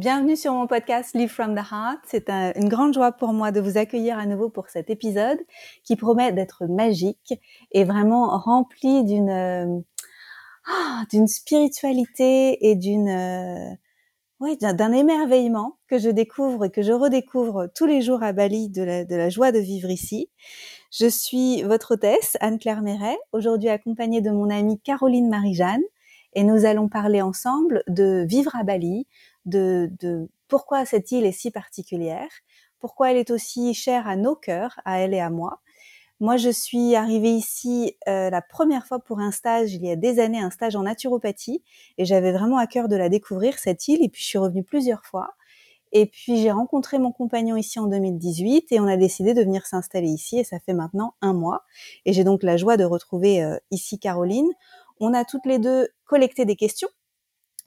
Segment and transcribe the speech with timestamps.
[0.00, 1.98] Bienvenue sur mon podcast Live from the Heart.
[2.06, 5.36] C'est une grande joie pour moi de vous accueillir à nouveau pour cet épisode
[5.84, 7.34] qui promet d'être magique
[7.72, 9.78] et vraiment rempli d'une euh,
[10.66, 17.84] ah, d'une spiritualité et euh, d'un émerveillement que je découvre et que je redécouvre tous
[17.84, 20.30] les jours à Bali de la, de la joie de vivre ici.
[20.90, 25.82] Je suis votre hôtesse Anne-Claire Méret, aujourd'hui accompagnée de mon amie Caroline Marie-Jeanne
[26.32, 29.06] et nous allons parler ensemble de vivre à Bali,
[29.46, 29.90] de,
[30.48, 32.30] pourquoi cette île est si particulière,
[32.78, 35.60] pourquoi elle est aussi chère à nos cœurs, à elle et à moi.
[36.18, 39.96] Moi, je suis arrivée ici euh, la première fois pour un stage, il y a
[39.96, 41.62] des années, un stage en naturopathie,
[41.96, 44.62] et j'avais vraiment à cœur de la découvrir, cette île, et puis je suis revenue
[44.62, 45.30] plusieurs fois.
[45.92, 49.66] Et puis j'ai rencontré mon compagnon ici en 2018 et on a décidé de venir
[49.66, 51.64] s'installer ici et ça fait maintenant un mois.
[52.04, 54.48] Et j'ai donc la joie de retrouver euh, ici Caroline.
[55.00, 56.88] On a toutes les deux collecté des questions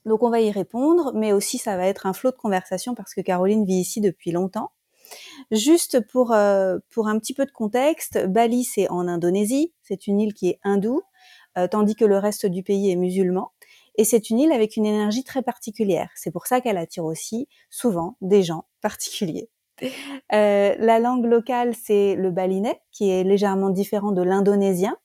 [0.06, 3.14] donc on va y répondre, mais aussi ça va être un flot de conversation parce
[3.14, 4.70] que Caroline vit ici depuis longtemps.
[5.50, 10.20] Juste pour euh, pour un petit peu de contexte, Bali c'est en Indonésie, c'est une
[10.20, 11.02] île qui est hindoue,
[11.58, 13.52] euh, tandis que le reste du pays est musulman.
[13.96, 16.10] Et c'est une île avec une énergie très particulière.
[16.16, 19.48] C'est pour ça qu'elle attire aussi souvent des gens particuliers.
[20.32, 24.96] Euh, la langue locale, c'est le balinais, qui est légèrement différent de l'indonésien.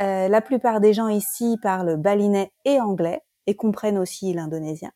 [0.00, 4.92] la plupart des gens ici parlent balinais et anglais et comprennent aussi l'indonésien.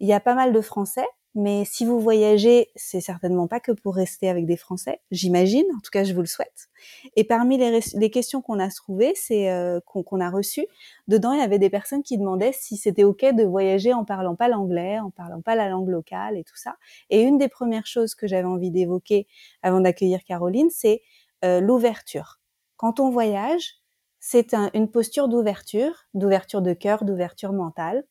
[0.00, 3.72] Il y a pas mal de Français, mais si vous voyagez, c'est certainement pas que
[3.72, 5.64] pour rester avec des Français, j'imagine.
[5.76, 6.68] En tout cas, je vous le souhaite.
[7.16, 10.66] Et parmi les, questions qu'on a trouvées, c'est euh, qu'on a reçues,
[11.08, 14.36] dedans il y avait des personnes qui demandaient si c'était ok de voyager en parlant
[14.36, 16.76] pas l'anglais, en parlant pas la langue locale et tout ça.
[17.10, 19.26] Et une des premières choses que j'avais envie d'évoquer
[19.62, 21.02] avant d'accueillir Caroline, c'est
[21.44, 22.38] euh, l'ouverture.
[22.76, 23.80] Quand on voyage,
[24.26, 28.04] c'est une posture d'ouverture, d'ouverture de cœur, d'ouverture mentale.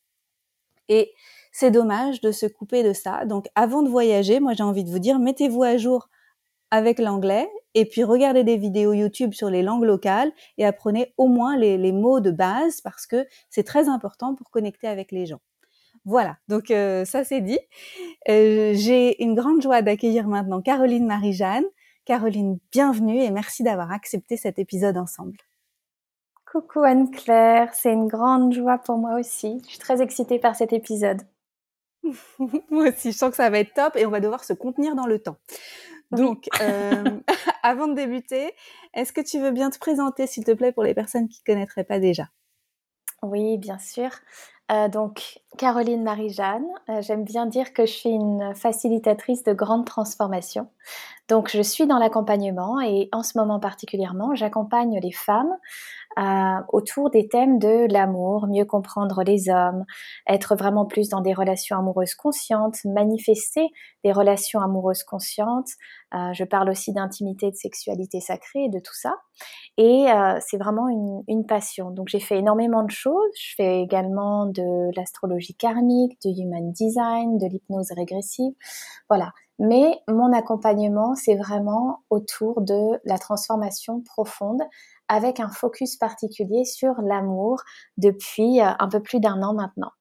[0.88, 1.12] Et
[1.50, 3.24] c'est dommage de se couper de ça.
[3.24, 6.08] Donc avant de voyager, moi j'ai envie de vous dire, mettez-vous à jour
[6.70, 11.26] avec l'anglais et puis regardez des vidéos YouTube sur les langues locales et apprenez au
[11.26, 15.40] moins les, mots de base parce que c'est très important pour connecter avec les gens.
[16.04, 17.58] Voilà, donc euh, ça c'est dit.
[18.28, 21.64] Euh, j'ai une grande joie d'accueillir maintenant Caroline Marie-Jeanne.
[22.04, 25.38] Caroline, bienvenue et merci d'avoir accepté cet épisode ensemble.
[26.54, 29.60] Coucou Anne-Claire, c'est une grande joie pour moi aussi.
[29.64, 31.20] Je suis très excitée par cet épisode.
[32.70, 34.94] moi aussi, je sens que ça va être top et on va devoir se contenir
[34.94, 35.36] dans le temps.
[36.12, 37.02] Donc, euh,
[37.64, 38.54] avant de débuter,
[38.94, 41.54] est-ce que tu veux bien te présenter, s'il te plaît, pour les personnes qui ne
[41.54, 42.28] connaîtraient pas déjà?
[43.22, 44.10] Oui, bien sûr.
[44.70, 49.84] Euh, donc, Caroline Marie-Jeanne, euh, j'aime bien dire que je suis une facilitatrice de grandes
[49.84, 50.68] transformations.
[51.28, 55.54] Donc, je suis dans l'accompagnement et en ce moment particulièrement, j'accompagne les femmes
[56.18, 59.84] euh, autour des thèmes de l'amour, mieux comprendre les hommes,
[60.28, 63.66] être vraiment plus dans des relations amoureuses conscientes, manifester
[64.04, 65.70] des relations amoureuses conscientes.
[66.14, 69.14] Euh, je parle aussi d'intimité, de sexualité sacrée, de tout ça.
[69.76, 71.90] Et euh, c'est vraiment une, une, passion.
[71.90, 73.32] Donc j'ai fait énormément de choses.
[73.36, 78.52] Je fais également de l'astrologie karmique, du human design, de l'hypnose régressive.
[79.08, 79.32] Voilà.
[79.58, 84.62] Mais mon accompagnement, c'est vraiment autour de la transformation profonde
[85.08, 87.62] avec un focus particulier sur l'amour
[87.96, 89.92] depuis euh, un peu plus d'un an maintenant.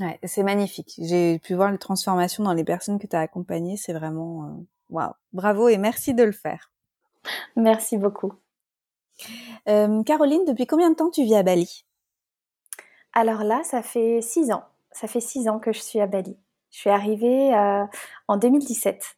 [0.00, 0.94] Ouais, c'est magnifique.
[0.98, 3.76] J'ai pu voir les transformations dans les personnes que tu as accompagnées.
[3.76, 5.12] C'est vraiment euh, waouh.
[5.32, 6.72] Bravo et merci de le faire.
[7.56, 8.32] Merci beaucoup.
[9.68, 11.84] Euh, Caroline, depuis combien de temps tu vis à Bali?
[13.12, 14.64] Alors là, ça fait six ans.
[14.90, 16.36] Ça fait six ans que je suis à Bali.
[16.74, 17.52] Je suis arrivée
[18.26, 19.16] en 2017.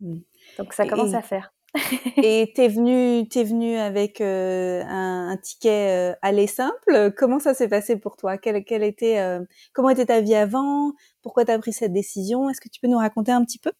[0.00, 0.18] Mmh.
[0.58, 1.54] Donc ça commence à faire.
[2.16, 7.12] et t'es venu, t'es venu avec euh, un, ticket euh, aller simple?
[7.16, 8.36] Comment ça s'est passé pour toi?
[8.36, 9.40] Quelle, était, euh,
[9.72, 10.92] comment était ta vie avant?
[11.22, 12.50] Pourquoi t'as pris cette décision?
[12.50, 13.72] Est-ce que tu peux nous raconter un petit peu?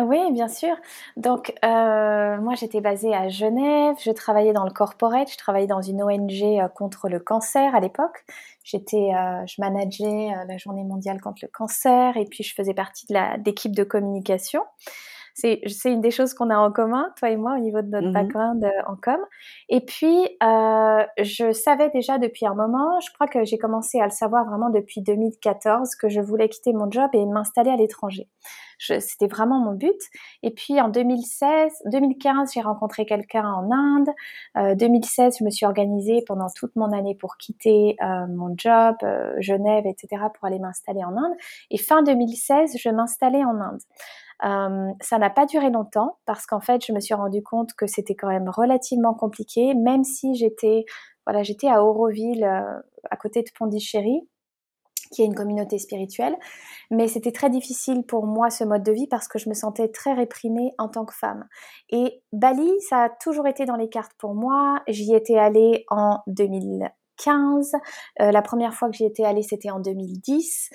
[0.00, 0.74] Oui, bien sûr.
[1.16, 3.96] Donc, moi, j'étais basée à Genève.
[4.02, 5.30] Je travaillais dans le corporate.
[5.30, 8.24] Je travaillais dans une ONG contre le cancer à l'époque.
[8.64, 9.10] J'étais,
[9.46, 13.74] je manageais la Journée mondiale contre le cancer et puis je faisais partie de l'équipe
[13.74, 14.62] de communication
[15.34, 18.08] c'est une des choses qu'on a en commun, toi et moi, au niveau de notre
[18.08, 19.18] mmh background euh, en com.
[19.68, 24.04] Et puis, euh, je savais déjà depuis un moment, je crois que j'ai commencé à
[24.04, 28.28] le savoir vraiment depuis 2014, que je voulais quitter mon job et m'installer à l'étranger.
[29.00, 30.00] C'était vraiment mon but.
[30.42, 34.08] Et puis en 2016, 2015, j'ai rencontré quelqu'un en Inde.
[34.56, 38.96] Euh, 2016, je me suis organisée pendant toute mon année pour quitter euh, mon job,
[39.02, 41.34] euh, Genève, etc., pour aller m'installer en Inde.
[41.70, 43.80] Et fin 2016, je m'installais en Inde.
[44.44, 47.86] Euh, ça n'a pas duré longtemps parce qu'en fait, je me suis rendu compte que
[47.86, 50.84] c'était quand même relativement compliqué, même si j'étais
[51.26, 52.80] voilà, j'étais à Auroville, euh,
[53.10, 54.28] à côté de Pondichéry,
[55.12, 56.36] qui est une communauté spirituelle.
[56.90, 59.88] Mais c'était très difficile pour moi ce mode de vie parce que je me sentais
[59.88, 61.46] très réprimée en tant que femme.
[61.90, 64.82] Et Bali, ça a toujours été dans les cartes pour moi.
[64.88, 67.72] J'y étais allée en 2015.
[68.20, 70.70] Euh, la première fois que j'y étais allée, c'était en 2010.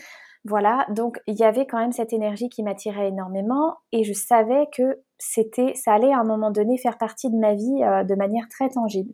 [0.45, 4.67] Voilà, donc il y avait quand même cette énergie qui m'attirait énormément et je savais
[4.71, 8.15] que c'était, ça allait à un moment donné faire partie de ma vie euh, de
[8.15, 9.13] manière très tangible.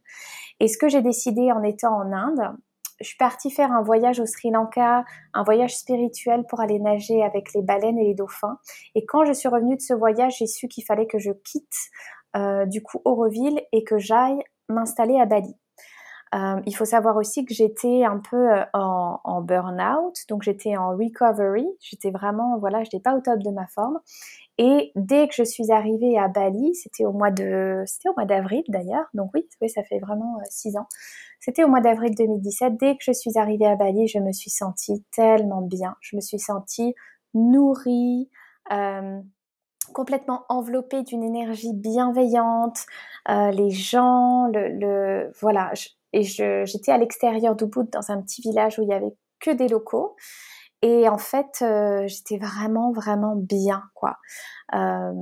[0.59, 2.55] Et ce que j'ai décidé en étant en Inde,
[3.03, 5.03] je suis partie faire un voyage au Sri Lanka,
[5.33, 8.57] un voyage spirituel pour aller nager avec les baleines et les dauphins.
[8.95, 11.75] Et quand je suis revenue de ce voyage, j'ai su qu'il fallait que je quitte
[12.35, 15.55] euh, du coup Auroville et que j'aille m'installer à Bali.
[16.33, 20.89] Euh, il faut savoir aussi que j'étais un peu euh, en, burn-out, donc j'étais en
[20.89, 21.67] recovery.
[21.79, 23.99] J'étais vraiment, voilà, je n'étais pas au top de ma forme.
[24.57, 28.25] Et dès que je suis arrivée à Bali, c'était au mois de, c'était au mois
[28.25, 30.87] d'avril d'ailleurs, donc oui, oui, ça fait vraiment six ans.
[31.39, 32.77] C'était au mois d'avril 2017.
[32.77, 35.95] Dès que je suis arrivée à Bali, je me suis sentie tellement bien.
[36.01, 36.95] Je me suis sentie
[37.33, 38.29] nourrie,
[38.71, 39.19] euh,
[39.93, 42.85] complètement enveloppée d'une énergie bienveillante.
[43.29, 45.73] Euh, les gens, le, le voilà.
[46.13, 49.67] Et j'étais à l'extérieur d'Ubud, dans un petit village où il y avait que des
[49.67, 50.15] locaux.
[50.81, 54.17] Et en fait, euh, j'étais vraiment, vraiment bien, quoi.
[54.75, 55.13] Euh,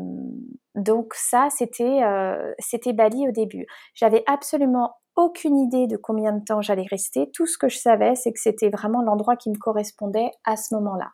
[0.73, 3.67] donc ça, c'était, euh, c'était Bali au début.
[3.93, 7.29] J'avais absolument aucune idée de combien de temps j'allais rester.
[7.31, 10.73] Tout ce que je savais, c'est que c'était vraiment l'endroit qui me correspondait à ce
[10.75, 11.11] moment-là.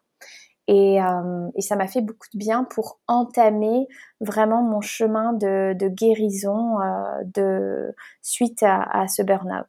[0.68, 3.88] Et, euh, et, ça m'a fait beaucoup de bien pour entamer
[4.20, 9.68] vraiment mon chemin de, de guérison euh, de suite à, à ce burn-out.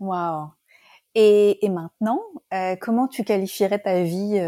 [0.00, 0.48] Waouh.
[1.14, 2.20] Et, et, maintenant,
[2.54, 4.40] euh, comment tu qualifierais ta vie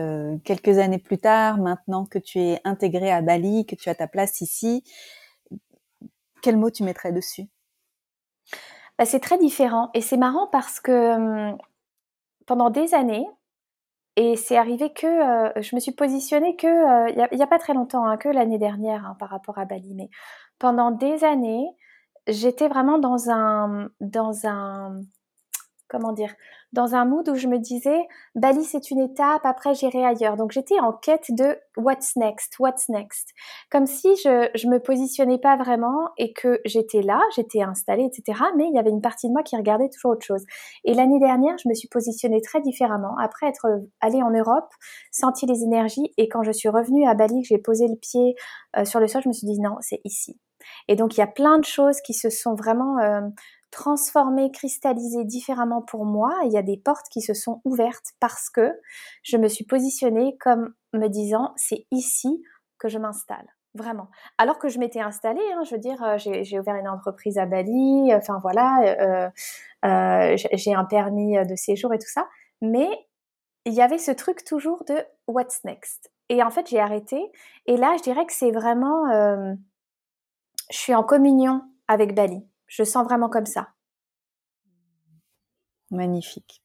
[0.45, 4.07] quelques années plus tard, maintenant que tu es intégrée à Bali, que tu as ta
[4.07, 4.83] place ici?
[6.41, 7.49] Quel mot tu mettrais dessus?
[8.99, 9.91] Bah, c'est très différent.
[9.93, 11.59] Et c'est marrant parce que hum,
[12.47, 13.27] pendant des années,
[14.17, 17.59] et c'est arrivé que euh, je me suis positionnée que euh, il n'y a, pas
[17.59, 20.09] très longtemps, hein, que l'année dernière hein, par rapport à Bali, mais
[20.59, 21.67] pendant des années,
[22.29, 25.01] j'étais vraiment dans un dans un
[25.89, 26.35] comment dire,
[26.75, 30.37] dans un mood où je me disais, Bali c'est une étape, après j'irai ailleurs.
[30.37, 33.31] Donc j'étais en quête de what's next, what's next.
[33.71, 38.39] Comme si je, je me positionnais pas vraiment et que j'étais là, j'étais installée, etc.
[38.57, 40.45] Mais il y avait une partie de moi qui regardait toujours autre chose.
[40.85, 43.17] Et l'année dernière, je me suis positionnée très différemment.
[43.19, 43.67] Après être
[44.01, 44.69] allée en Europe,
[45.13, 48.35] senti les énergies et quand je suis revenue à Bali, que j'ai posé le pied
[48.77, 50.41] euh, sur le sol, je me suis dit non, c'est ici.
[50.89, 53.21] Et donc il y a plein de choses qui se sont vraiment euh,
[53.75, 56.33] transformé, cristallisé différemment pour moi.
[56.45, 58.73] Il y a des portes qui se sont ouvertes parce que
[59.25, 62.41] je me suis positionnée comme me disant c'est ici
[62.79, 63.47] que je m'installe.
[63.75, 64.09] Vraiment.
[64.39, 67.47] Alors que je m'étais installée, hein, je veux dire, euh, j'ai ouvert une entreprise à
[67.47, 69.31] Bali, euh, enfin voilà,
[69.83, 72.29] euh, j'ai un permis de séjour et tout ça,
[72.61, 72.89] mais
[73.65, 74.95] il y avait ce truc toujours de
[75.27, 76.13] what's next?
[76.29, 77.21] Et en fait, j'ai arrêté.
[77.67, 79.11] Et là, je dirais que c'est vraiment,
[80.71, 82.47] je suis en communion avec Bali.
[82.67, 83.69] Je sens vraiment comme ça.
[85.91, 86.63] Magnifique.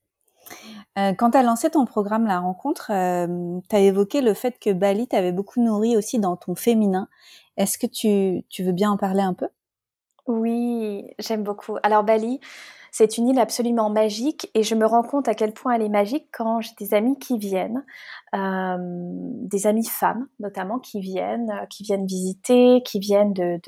[0.97, 4.57] Euh, quand tu as lancé ton programme La Rencontre, euh, tu as évoqué le fait
[4.59, 7.07] que Bali t'avait beaucoup nourri aussi dans ton féminin.
[7.57, 9.49] Est-ce que tu, tu veux bien en parler un peu?
[10.25, 11.77] Oui, j'aime beaucoup.
[11.83, 12.39] Alors Bali,
[12.91, 15.89] c'est une île absolument magique et je me rends compte à quel point elle est
[15.89, 17.83] magique quand j'ai des amis qui viennent,
[18.35, 23.59] euh, des amis femmes notamment qui viennent, euh, qui viennent visiter, qui viennent de,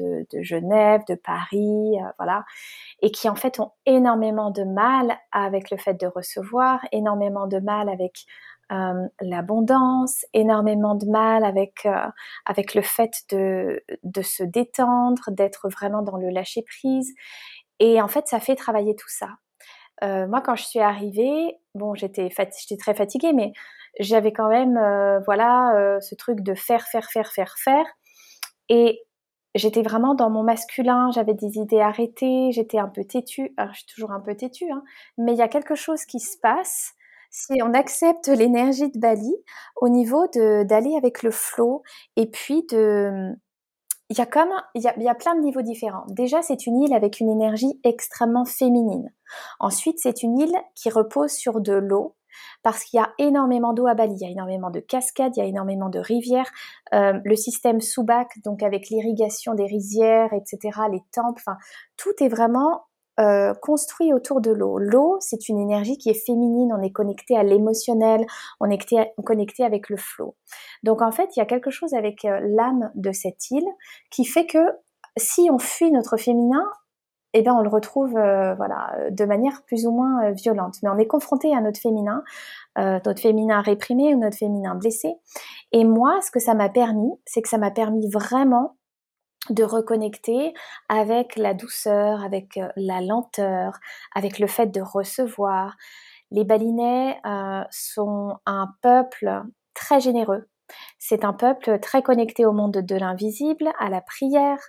[0.41, 2.45] Genève, de Paris, euh, voilà,
[3.01, 7.59] et qui en fait ont énormément de mal avec le fait de recevoir, énormément de
[7.59, 8.25] mal avec
[9.19, 11.83] l'abondance, énormément de mal avec
[12.73, 17.13] le fait de de se détendre, d'être vraiment dans le lâcher prise.
[17.81, 19.29] Et en fait, ça fait travailler tout ça.
[20.03, 23.53] Euh, moi, quand je suis arrivée, bon, j'étais très fatiguée, mais
[23.99, 27.85] j'avais quand même, euh, voilà, euh, ce truc de faire, faire, faire, faire, faire.
[28.69, 29.01] Et
[29.55, 33.51] j'étais vraiment dans mon masculin, j'avais des idées arrêtées, j'étais un peu têtue.
[33.57, 34.83] Alors, je suis toujours un peu têtue, hein,
[35.17, 36.93] mais il y a quelque chose qui se passe
[37.31, 39.33] si on accepte l'énergie de Bali
[39.77, 41.81] au niveau d'aller avec le flot
[42.15, 43.33] et puis de
[44.11, 46.03] il y a comme il y a, plein de niveaux différents.
[46.09, 49.09] Déjà, c'est une île avec une énergie extrêmement féminine.
[49.57, 52.17] Ensuite, c'est une île qui repose sur de l'eau
[52.61, 55.39] parce qu'il y a énormément d'eau à Bali, il y a énormément de cascades, il
[55.39, 56.51] y a énormément de rivières.
[56.93, 61.43] Euh, le système Subak, donc avec l'irrigation des rizières, etc., les temples,
[61.95, 62.83] tout est vraiment
[63.21, 64.79] euh, construit autour de l'eau.
[64.79, 68.25] L'eau, c'est une énergie qui est féminine, on est connecté à l'émotionnel,
[68.59, 68.79] on est
[69.23, 70.35] connecté avec le flot.
[70.83, 73.67] Donc en fait, il y a quelque chose avec euh, l'âme de cette île
[74.09, 74.65] qui fait que
[75.17, 76.65] si on fuit notre féminin,
[77.33, 80.75] eh ben on le retrouve voilà de manière plus ou moins violente.
[80.83, 82.23] Mais on est confronté à notre féminin,
[82.77, 85.13] notre féminin réprimé ou notre féminin blessé.
[85.71, 88.75] Et moi, ce que ça m'a permis, c'est que ça m'a permis vraiment
[89.49, 90.53] de reconnecter
[90.87, 93.79] avec la douceur, avec la lenteur,
[94.13, 95.75] avec le fait de recevoir.
[96.31, 97.19] Les balinais
[97.71, 99.43] sont un peuple
[99.73, 100.47] très généreux.
[100.99, 104.59] C'est un peuple très connecté au monde de l'invisible, à la prière.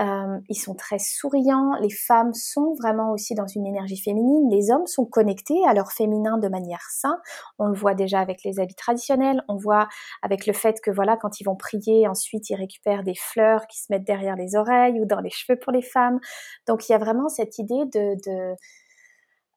[0.00, 1.72] Euh, ils sont très souriants.
[1.80, 4.48] Les femmes sont vraiment aussi dans une énergie féminine.
[4.50, 7.10] Les hommes sont connectés à leur féminin de manière saine.
[7.58, 9.42] On le voit déjà avec les habits traditionnels.
[9.48, 9.88] On voit
[10.22, 13.80] avec le fait que voilà, quand ils vont prier, ensuite ils récupèrent des fleurs qui
[13.80, 16.20] se mettent derrière les oreilles ou dans les cheveux pour les femmes.
[16.66, 18.56] Donc il y a vraiment cette idée de, de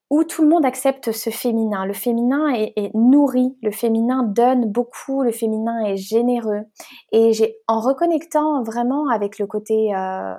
[0.09, 1.85] où tout le monde accepte ce féminin.
[1.85, 6.63] Le féminin est, nourri, le féminin donne beaucoup, le féminin est généreux.
[7.11, 10.33] Et j'ai, en reconnectant vraiment avec le côté euh,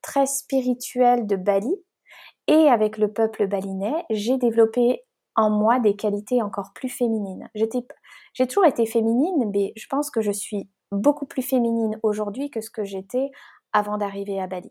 [0.00, 1.74] très spirituel de Bali
[2.46, 5.02] et avec le peuple balinais, j'ai développé
[5.34, 7.50] en moi des qualités encore plus féminines.
[7.54, 12.60] J'ai toujours été féminine, mais je pense que je suis beaucoup plus féminine aujourd'hui que
[12.60, 13.30] ce que j'étais
[13.72, 14.70] avant d'arriver à Bali.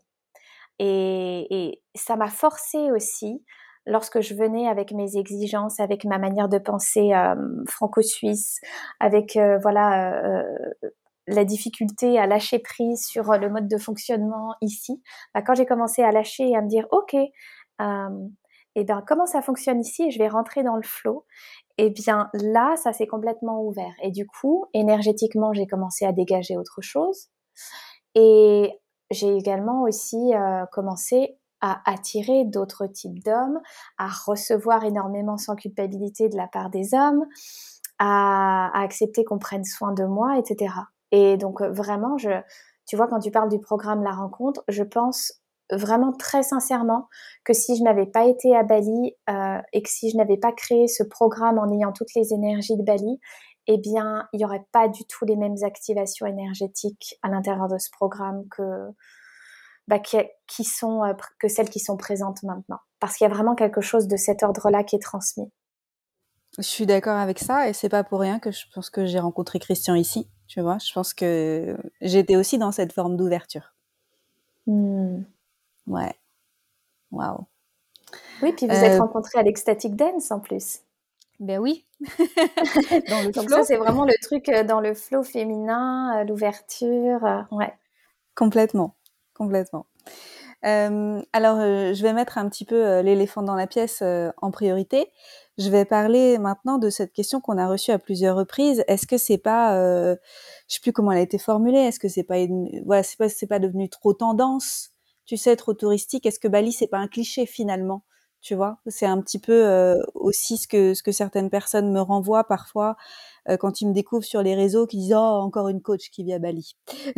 [0.78, 3.44] Et, et ça m'a forcé aussi
[3.86, 7.34] lorsque je venais avec mes exigences, avec ma manière de penser euh,
[7.68, 8.60] franco-suisse,
[9.00, 10.42] avec euh, voilà euh,
[11.28, 15.02] la difficulté à lâcher prise sur le mode de fonctionnement ici,
[15.34, 19.40] bah, quand j'ai commencé à lâcher et à me dire ok, et bien comment ça
[19.42, 21.24] fonctionne ici, je vais rentrer dans le flot.
[21.78, 23.92] Et eh bien là, ça s'est complètement ouvert.
[24.02, 27.28] Et du coup, énergétiquement, j'ai commencé à dégager autre chose.
[28.14, 28.70] Et
[29.10, 30.32] j'ai également aussi
[30.72, 33.60] commencé à attirer d'autres types d'hommes,
[33.98, 37.24] à recevoir énormément sans culpabilité de la part des hommes,
[37.98, 40.74] à, accepter qu'on prenne soin de moi, etc.
[41.12, 42.30] Et donc euh, vraiment, je,
[42.86, 45.32] tu vois, quand tu parles du programme La Rencontre, je pense
[45.72, 47.08] vraiment très sincèrement
[47.44, 50.52] que si je n'avais pas été à Bali euh, et que si je n'avais pas
[50.52, 53.18] créé ce programme en ayant toutes les énergies de Bali,
[53.66, 57.78] eh bien, il n'y aurait pas du tout les mêmes activations énergétiques à l'intérieur de
[57.78, 58.92] ce programme que,
[59.88, 62.80] bah, qui, sont euh, que celles qui sont présentes maintenant.
[62.98, 65.50] Parce qu'il y a vraiment quelque chose de cet ordre-là qui est transmis.
[66.58, 69.18] Je suis d'accord avec ça et c'est pas pour rien que je pense que j'ai
[69.18, 70.28] rencontré Christian ici.
[70.48, 73.74] Tu vois, je pense que j'étais aussi dans cette forme d'ouverture.
[74.66, 75.22] Hmm.
[75.86, 76.14] Ouais.
[77.10, 77.46] Waouh.
[78.42, 80.80] Oui, puis vous êtes euh, rencontrés à l'Ecstatic Dance en plus.
[81.38, 81.86] Ben oui.
[82.00, 87.46] dans le Donc ça, c'est vraiment le truc euh, dans le flow féminin, l'ouverture.
[87.50, 87.72] Ouais.
[88.34, 88.96] Complètement
[89.36, 89.86] complètement.
[90.64, 94.50] Euh, alors, euh, je vais mettre un petit peu euh, l'éléphant dans la pièce en
[94.50, 95.10] priorité.
[95.58, 98.84] Je vais parler maintenant de cette question qu'on a reçue à plusieurs reprises.
[98.88, 100.18] Est-ce que c'est pas, je
[100.68, 101.78] sais plus comment elle a été formulée.
[101.78, 102.36] Est-ce que c'est pas,
[102.84, 104.90] voilà, c'est pas, c'est pas devenu trop tendance,
[105.24, 106.26] tu sais, trop touristique?
[106.26, 108.04] Est-ce que Bali c'est pas un cliché finalement?
[108.42, 108.78] Tu vois?
[108.86, 112.96] C'est un petit peu aussi ce que ce que certaines personnes me renvoient parfois
[113.58, 116.34] quand ils me découvrent sur les réseaux, qui disent oh encore une coach qui vit
[116.34, 116.76] à Bali.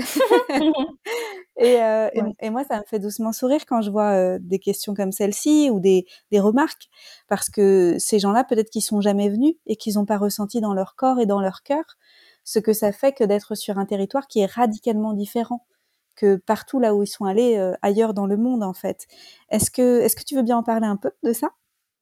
[1.59, 1.79] et,
[2.41, 5.81] et, moi ça me fait doucement sourire quand je vois des questions comme celle-ci ou
[5.81, 6.89] des, des remarques
[7.29, 10.75] parce que ces gens-là peut-être qu'ils sont jamais venus et qu'ils n'ont pas ressenti dans
[10.75, 11.85] leur corps et dans leur cœur
[12.45, 15.67] ce que ça fait que d'être sur un territoire qui est radicalement différent
[16.17, 19.07] que partout là où ils sont allés euh, ailleurs dans le monde en fait.
[19.51, 21.49] Est-ce que, est-ce que tu veux bien en parler un peu de ça?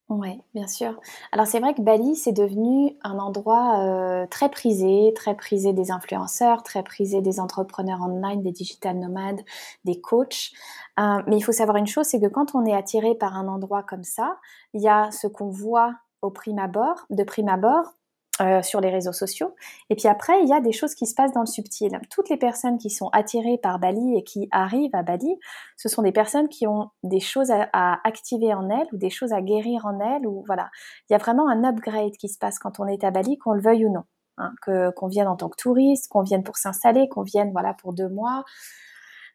[0.09, 0.97] Oui, bien sûr.
[1.33, 5.91] Alors c'est vrai que Bali, c'est devenu un endroit euh, très prisé, très prisé des
[5.91, 9.41] influenceurs, très prisé des entrepreneurs online, des digital nomades,
[9.83, 10.51] des coachs.
[10.97, 13.49] Euh, mais il faut savoir une chose, c'est que quand on est attiré par un
[13.49, 14.37] endroit comme ça,
[14.73, 17.96] il y a ce qu'on voit au prime abord, de prime abord,
[18.41, 19.55] euh, sur les réseaux sociaux.
[19.89, 21.99] Et puis après, il y a des choses qui se passent dans le subtil.
[22.09, 25.39] Toutes les personnes qui sont attirées par Bali et qui arrivent à Bali,
[25.75, 29.33] ce sont des personnes qui ont des choses à, activer en elles ou des choses
[29.33, 30.27] à guérir en elles.
[30.27, 30.69] Ou voilà,
[31.09, 33.53] il y a vraiment un upgrade qui se passe quand on est à Bali, qu'on
[33.53, 34.03] le veuille ou non.
[34.39, 37.73] Hein, que qu'on vienne en tant que touriste, qu'on vienne pour s'installer, qu'on vienne voilà
[37.73, 38.43] pour deux mois.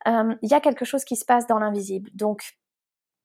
[0.06, 2.08] Euh, il y a quelque chose qui se passe dans l'invisible.
[2.14, 2.56] Donc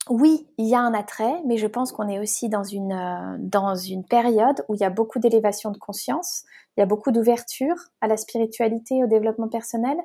[0.09, 3.37] oui, il y a un attrait, mais je pense qu'on est aussi dans une, euh,
[3.39, 6.43] dans une période où il y a beaucoup d'élévation de conscience,
[6.75, 9.97] il y a beaucoup d'ouverture à la spiritualité, au développement personnel,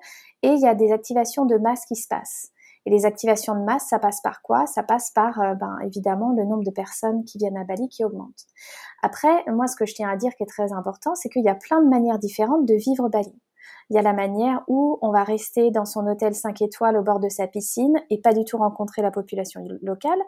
[0.42, 2.52] et il y a des activations de masse qui se passent.
[2.85, 4.66] Et les activations de masse, ça passe par quoi?
[4.66, 8.04] Ça passe par, euh, ben, évidemment, le nombre de personnes qui viennent à Bali qui
[8.04, 8.47] augmente.
[9.02, 11.49] Après, moi, ce que je tiens à dire qui est très important, c'est qu'il y
[11.49, 13.32] a plein de manières différentes de vivre Bali.
[13.90, 17.02] Il y a la manière où on va rester dans son hôtel 5 étoiles au
[17.02, 20.19] bord de sa piscine et pas du tout rencontrer la population locale.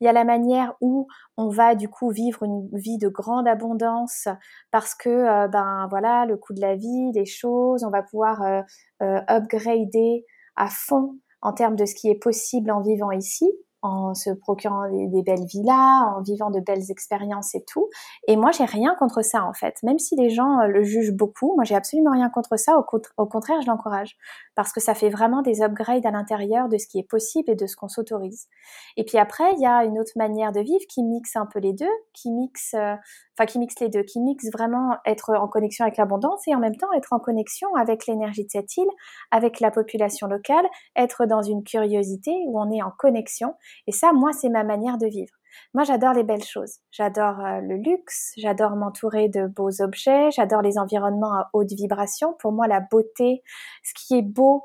[0.00, 3.48] Il y a la manière où on va du coup vivre une vie de grande
[3.48, 4.28] abondance
[4.70, 8.42] parce que euh, ben voilà le coût de la vie, les choses, on va pouvoir
[8.42, 8.62] euh,
[9.02, 10.24] euh, upgrader
[10.56, 13.50] à fond en termes de ce qui est possible en vivant ici
[13.84, 17.88] en se procurant des, belles villas, en vivant de belles expériences et tout.
[18.26, 19.82] Et moi, j'ai rien contre ça en fait.
[19.82, 22.78] Même si les gens euh, le jugent beaucoup, moi, j'ai absolument rien contre ça.
[22.78, 22.86] Au,
[23.18, 24.16] au contraire, je l'encourage
[24.54, 27.54] parce que ça fait vraiment des upgrades à l'intérieur de ce qui est possible et
[27.54, 28.48] de ce qu'on s'autorise.
[28.96, 31.58] Et puis après, il y a une autre manière de vivre qui mixe un peu
[31.58, 32.94] les deux, qui mixe, euh,
[33.36, 36.60] enfin qui mixe les deux, qui mixe vraiment être en connexion avec l'abondance et en
[36.60, 38.90] même temps être en connexion avec l'énergie de cette île,
[39.30, 43.54] avec la population locale, être dans une curiosité où on est en connexion.
[43.86, 45.34] Et ça, moi, c'est ma manière de vivre.
[45.74, 46.78] Moi, j'adore les belles choses.
[46.90, 52.34] J'adore euh, le luxe, j'adore m'entourer de beaux objets, j'adore les environnements à haute vibration.
[52.38, 53.42] Pour moi, la beauté,
[53.82, 54.62] ce qui est beau,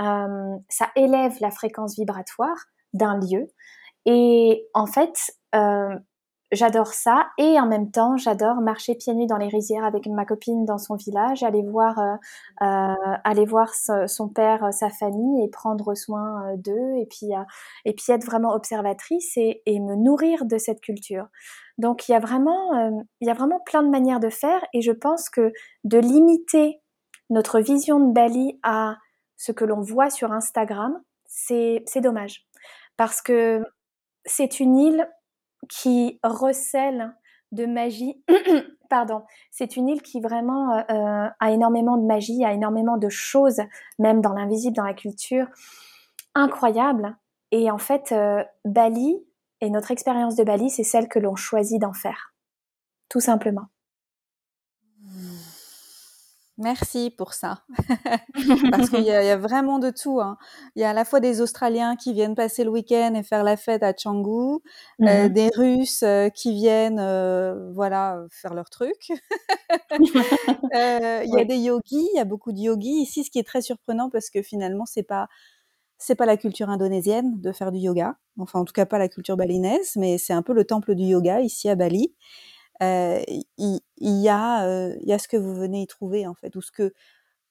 [0.00, 2.56] euh, ça élève la fréquence vibratoire
[2.92, 3.48] d'un lieu.
[4.06, 5.96] Et en fait, euh,
[6.52, 10.24] j'adore ça et en même temps j'adore marcher pieds nus dans les rizières avec ma
[10.24, 12.14] copine dans son village, aller voir, euh,
[12.62, 17.42] euh aller voir son père, sa famille et prendre soin euh, d'eux et puis euh,
[17.84, 21.26] et puis être vraiment observatrice et, me nourrir de cette culture.
[21.78, 22.72] Donc il y a vraiment
[23.20, 25.52] il y a vraiment plein de manières de faire et je pense que
[25.84, 26.80] de limiter
[27.30, 28.96] notre vision de Bali à
[29.36, 32.46] ce que l'on voit sur Instagram, c'est dommage
[32.96, 33.62] parce que
[34.24, 35.08] c'est une île
[35.68, 37.14] qui recèle
[37.52, 38.22] de magie.
[38.90, 43.08] Pardon, c'est une île qui vraiment euh, euh, a énormément de magie, a énormément de
[43.08, 43.60] choses,
[43.98, 45.46] même dans l'invisible, dans la culture,
[46.34, 47.16] incroyable.
[47.52, 49.16] Et en fait, euh, Bali
[49.60, 52.34] et notre expérience de Bali, c'est celle que l'on choisit d'en faire,
[53.08, 53.66] tout simplement.
[56.62, 57.64] Merci pour ça.
[58.70, 60.20] Parce qu'il y, a vraiment de tout.
[60.20, 60.36] Hein.
[60.76, 63.42] Il y a à la fois des Australiens qui viennent passer le week-end et faire
[63.42, 64.60] la fête à Canggu,
[65.00, 69.08] euh, mmh des Russes euh, qui viennent euh, voilà, faire leur truc.
[69.98, 73.02] il y a des yogis, il y a beaucoup de yogis.
[73.02, 75.28] Ici, ce qui est très surprenant parce que finalement, c'est pas
[75.98, 79.08] c'est pas la culture indonésienne de faire du yoga, enfin en tout cas pas la
[79.08, 82.12] culture balinaise, mais c'est un peu le temple du yoga ici à Bali.
[82.82, 83.22] Euh,
[83.58, 86.56] il, y a, euh, il y a ce que vous venez y trouver en fait,
[86.56, 86.92] ou ce que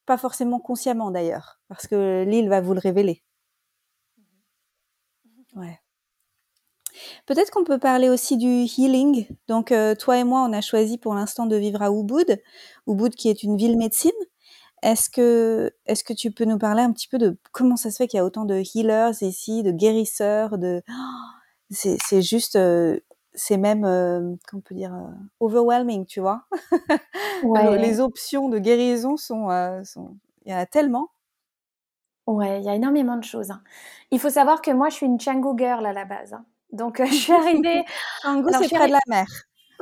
[0.05, 3.23] pas forcément consciemment d'ailleurs, parce que l'île va vous le révéler.
[4.17, 5.79] Mmh ouais.
[7.25, 9.27] Peut-être qu'on peut parler aussi du healing.
[9.47, 12.41] Donc, euh, toi et moi, on a choisi pour l'instant de vivre à Ubud,
[12.88, 14.12] Ubud qui est une ville médecine.
[14.84, 17.97] Est-ce que, est-ce que tu peux nous parler un petit peu de comment ça se
[17.97, 20.84] fait qu'il y a autant de healers ici, de guérisseurs, de,
[21.69, 22.58] c'est, c'est juste
[23.34, 26.44] c'est même, euh, comment on peut dire, euh, overwhelming, tu vois?
[27.80, 29.15] les options de guérison
[29.50, 31.10] euh, sont, il y en a tellement.
[32.28, 33.52] Ouais, il y a énormément de choses.
[33.52, 33.62] Hein.
[34.12, 36.34] Il faut savoir que moi, je suis une Changu girl à la base.
[36.34, 36.46] Hein.
[36.72, 37.84] Donc, je suis arrivée.
[38.24, 39.26] Changu, c'est près de la mer.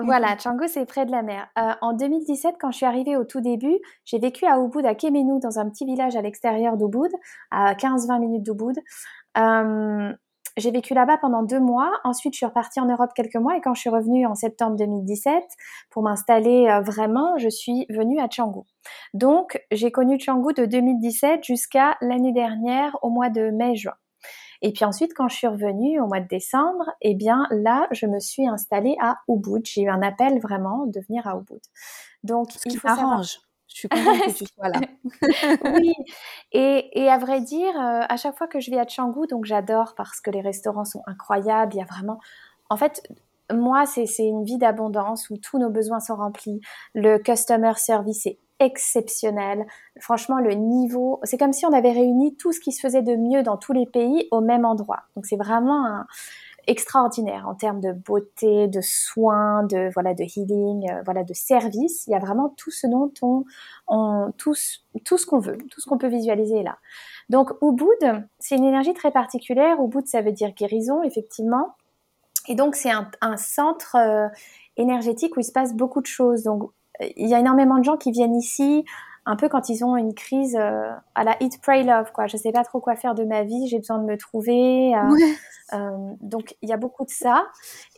[0.02, 1.50] Voilà, Changu, c'est près de la mer.
[1.82, 5.40] en 2017, quand je suis arrivée au tout début, j'ai vécu à Ubud, à Kemenu,
[5.42, 7.12] dans un petit village à l'extérieur d'Ubud,
[7.52, 8.78] à 15-20 minutes d'Ubud.
[10.60, 11.90] J'ai vécu là-bas pendant deux mois.
[12.04, 14.76] Ensuite, je suis repartie en Europe quelques mois et quand je suis revenue en septembre
[14.76, 15.44] 2017
[15.90, 18.62] pour m'installer euh, vraiment, je suis venue à Canggu.
[19.14, 23.94] Donc, j'ai connu Canggu de 2017 jusqu'à l'année dernière au mois de mai-juin.
[24.62, 28.06] Et puis ensuite, quand je suis revenue au mois de décembre, eh bien là, je
[28.06, 29.66] me suis installée à Ubud.
[29.66, 31.62] J'ai eu un appel vraiment de venir à Ubud.
[32.24, 33.38] Donc, il faut arrange.
[33.70, 34.80] Je suis contente que tu sois là.
[35.76, 35.94] oui,
[36.52, 39.46] et, et, à vrai dire, euh, à chaque fois que je vais à Canggu, donc
[39.46, 42.20] j'adore parce que les restaurants sont incroyables, il y a vraiment...
[42.70, 43.02] En fait,
[43.52, 46.62] moi, c'est une vie d'abondance où tous nos besoins sont remplis.
[46.94, 49.66] Le customer service est exceptionnel.
[50.00, 53.16] Franchement, le niveau, c'est comme si on avait réuni tout ce qui se faisait de
[53.16, 55.04] mieux dans tous les pays au même endroit.
[55.16, 56.08] Donc c'est vraiment un,
[56.68, 62.06] extraordinaire en termes de beauté, de soins, de voilà, de healing, euh, voilà, de service.
[62.08, 64.56] Il y a vraiment tout ce dont on, tout,
[65.06, 66.78] tout ce qu'on veut, tout ce qu'on peut visualiser là.
[67.30, 69.82] Donc Ubud, c'est une énergie très particulière.
[69.82, 71.76] Ubud, ça veut dire guérison, effectivement.
[72.48, 74.28] Et donc c'est un, centre euh,
[74.78, 76.44] énergétique où il se passe beaucoup de choses.
[76.44, 76.72] Donc
[77.16, 78.86] il y a énormément de gens qui viennent ici
[79.26, 82.28] un peu quand ils ont une crise euh, à la Eat, Pray, Love, quoi.
[82.28, 84.96] Je sais pas trop quoi faire de ma vie, j'ai besoin de me trouver.
[84.96, 85.00] Euh,
[85.74, 87.48] euh, donc il y a beaucoup de ça.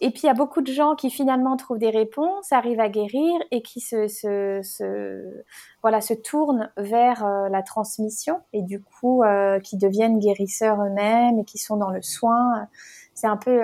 [0.02, 2.90] Et puis il y a beaucoup de gens qui finalement trouvent des réponses, arrivent à
[2.90, 5.44] guérir et qui se, se, se
[5.82, 9.24] voilà, se tournent vers la transmission et du coup
[9.64, 12.68] qui deviennent guérisseurs eux-mêmes et qui sont dans le soin.
[13.14, 13.62] C'est un peu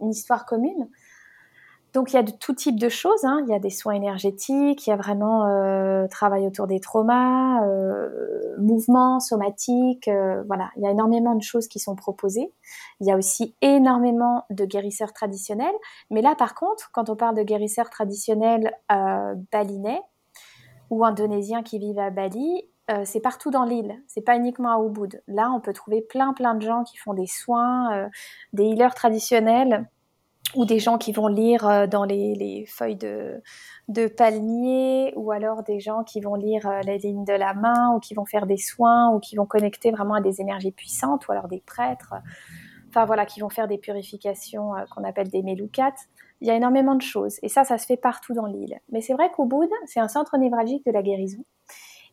[0.00, 0.88] une histoire commune.
[1.92, 3.24] Donc il y a de tout type de choses.
[3.24, 3.42] Hein.
[3.46, 7.64] Il y a des soins énergétiques, il y a vraiment euh, travail autour des traumas,
[7.66, 10.08] euh, mouvements somatiques.
[10.08, 12.52] Euh, voilà, il y a énormément de choses qui sont proposées.
[13.00, 15.74] Il y a aussi énormément de guérisseurs traditionnels.
[16.10, 18.72] Mais là, par contre, quand on parle de guérisseurs traditionnels
[19.52, 20.00] balinais
[20.90, 22.64] ou indonésiens qui vivent à Bali,
[23.04, 25.22] c'est partout dans l'île, c'est pas uniquement à Ubud.
[25.28, 28.08] Là, on peut trouver plein plein de gens qui font des soins,
[28.52, 29.88] des healers traditionnels
[30.54, 33.42] ou des gens qui vont lire euh, dans les, feuilles de,
[33.88, 38.00] de, palmier ou alors des gens qui vont lire les lignes de la main ou
[38.00, 41.32] qui vont faire des soins ou qui vont connecter vraiment à des énergies puissantes ou
[41.32, 42.14] alors des prêtres.
[42.88, 45.94] Enfin voilà, qui vont faire des purifications qu'on appelle des meloukats.
[46.40, 48.80] Il y a énormément de choses et ça, ça se fait partout dans l'île.
[48.90, 51.44] Mais c'est vrai qu'Ubud, c'est un centre névralgique de la guérison.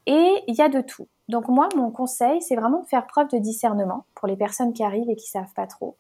[0.06, 1.08] Et il y a de tout.
[1.28, 4.84] Donc moi, mon conseil, c'est vraiment de faire preuve de discernement pour les personnes qui
[4.84, 5.97] arrivent et qui savent pas trop.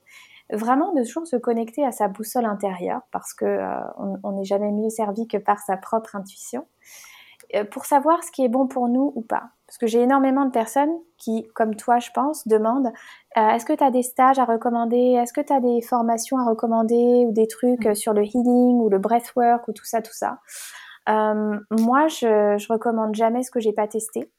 [0.51, 3.81] Vraiment de toujours se connecter à sa boussole intérieure parce que euh,
[4.23, 6.65] on n'est jamais mieux servi que par sa propre intuition
[7.55, 9.49] euh, pour savoir ce qui est bon pour nous ou pas.
[9.67, 12.91] Parce que j'ai énormément de personnes qui, comme toi, je pense, demandent
[13.37, 15.17] euh, est-ce que tu as des stages à recommander?
[15.21, 17.95] Est-ce que tu as des formations à recommander ou des trucs mmh.
[17.95, 20.39] sur le healing ou le breathwork ou tout ça, tout ça?
[21.09, 24.29] Euh, moi, je, je recommande jamais ce que j'ai pas testé.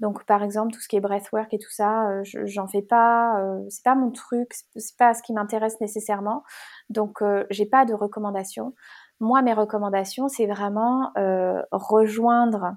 [0.00, 3.40] Donc, par exemple, tout ce qui est breathwork et tout ça, euh, j'en fais pas.
[3.40, 6.42] Euh, c'est pas mon truc, c'est pas ce qui m'intéresse nécessairement.
[6.88, 8.74] Donc, euh, j'ai pas de recommandations.
[9.20, 12.76] Moi, mes recommandations, c'est vraiment euh, rejoindre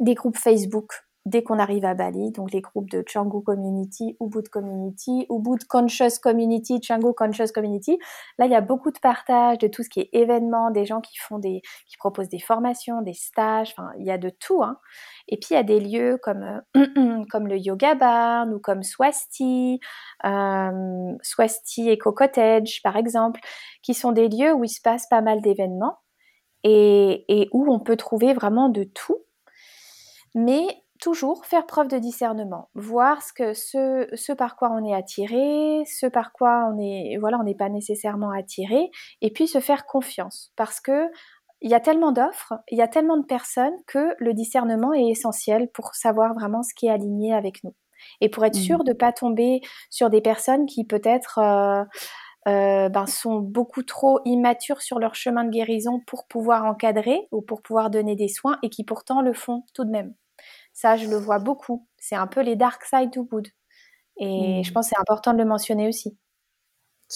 [0.00, 4.48] des groupes Facebook dès qu'on arrive à Bali, donc les groupes de Canggu Community, Ubud
[4.50, 7.98] Community, Ubud Conscious Community, Canggu Conscious Community.
[8.38, 11.00] Là, il y a beaucoup de partage de tout ce qui est événements, des gens
[11.00, 13.74] qui font des, qui proposent des formations, des stages.
[13.76, 14.62] Enfin, il y a de tout.
[14.62, 14.78] Hein.
[15.28, 18.82] Et puis il y a des lieux comme euh, comme le Yoga Barn ou comme
[18.82, 19.80] Swasti,
[20.26, 23.40] euh, Swasti Eco Cottage par exemple,
[23.82, 25.98] qui sont des lieux où il se passe pas mal d'événements
[26.64, 29.24] et, et où on peut trouver vraiment de tout.
[30.34, 34.94] Mais toujours faire preuve de discernement, voir ce que ce, ce par quoi on est
[34.94, 38.90] attiré, ce par quoi on est voilà, on n'est pas nécessairement attiré
[39.20, 41.08] et puis se faire confiance parce que
[41.60, 45.08] il y a tellement d'offres, il y a tellement de personnes que le discernement est
[45.08, 47.74] essentiel pour savoir vraiment ce qui est aligné avec nous
[48.22, 48.84] et pour être sûr mmh.
[48.84, 51.84] de pas tomber sur des personnes qui peut-être euh,
[52.48, 57.42] euh, ben, sont beaucoup trop immatures sur leur chemin de guérison pour pouvoir encadrer ou
[57.42, 60.14] pour pouvoir donner des soins et qui pourtant le font tout de même.
[60.74, 61.88] Ça, je le vois beaucoup.
[61.98, 63.48] C'est un peu les dark side to good.
[64.18, 64.72] Et je hmm.
[64.74, 66.18] pense que c'est important de le mentionner aussi.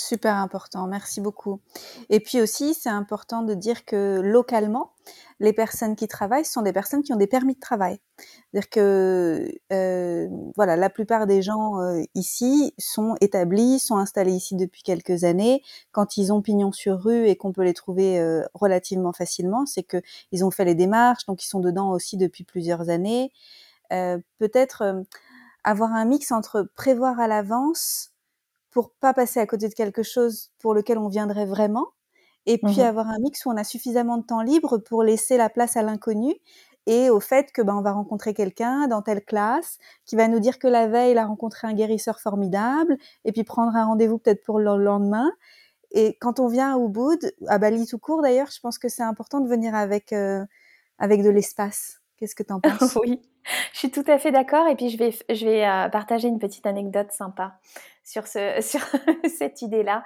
[0.01, 1.61] Super important, merci beaucoup.
[2.09, 4.93] Et puis aussi, c'est important de dire que localement,
[5.41, 7.99] les personnes qui travaillent sont des personnes qui ont des permis de travail.
[8.17, 14.55] C'est-à-dire que euh, voilà, la plupart des gens euh, ici sont établis, sont installés ici
[14.55, 15.65] depuis quelques années.
[15.91, 19.83] Quand ils ont pignon sur rue et qu'on peut les trouver euh, relativement facilement, c'est
[19.83, 23.33] que ils ont fait les démarches, donc ils sont dedans aussi depuis plusieurs années.
[23.91, 25.03] Peut-être
[25.65, 28.13] avoir un mix entre prévoir à l'avance
[28.79, 31.89] pour pas passer à côté de quelque chose pour lequel on viendrait vraiment,
[32.47, 35.37] et puis mmh avoir un mix où on a suffisamment de temps libre pour laisser
[35.37, 36.33] la place à l'inconnu
[36.87, 40.39] et au fait que ben on va rencontrer quelqu'un dans telle classe qui va nous
[40.39, 44.19] dire que la veille il a rencontré un guérisseur formidable et puis prendre un rendez-vous
[44.19, 45.29] peut-être pour le lendemain.
[45.91, 49.03] Et quand on vient à Ubud, à Bali tout court d'ailleurs, je pense que c'est
[49.03, 50.45] important de venir avec euh,
[51.01, 51.99] avec de l'espace.
[52.17, 52.95] Qu'est-ce que tu en penses?
[53.03, 53.21] Oui,
[53.73, 54.69] je suis tout à fait d'accord.
[54.69, 57.59] Et puis je vais je vais euh, partager une petite anecdote sympa
[58.09, 58.81] sur, ce, sur
[59.29, 60.03] cette idée-là.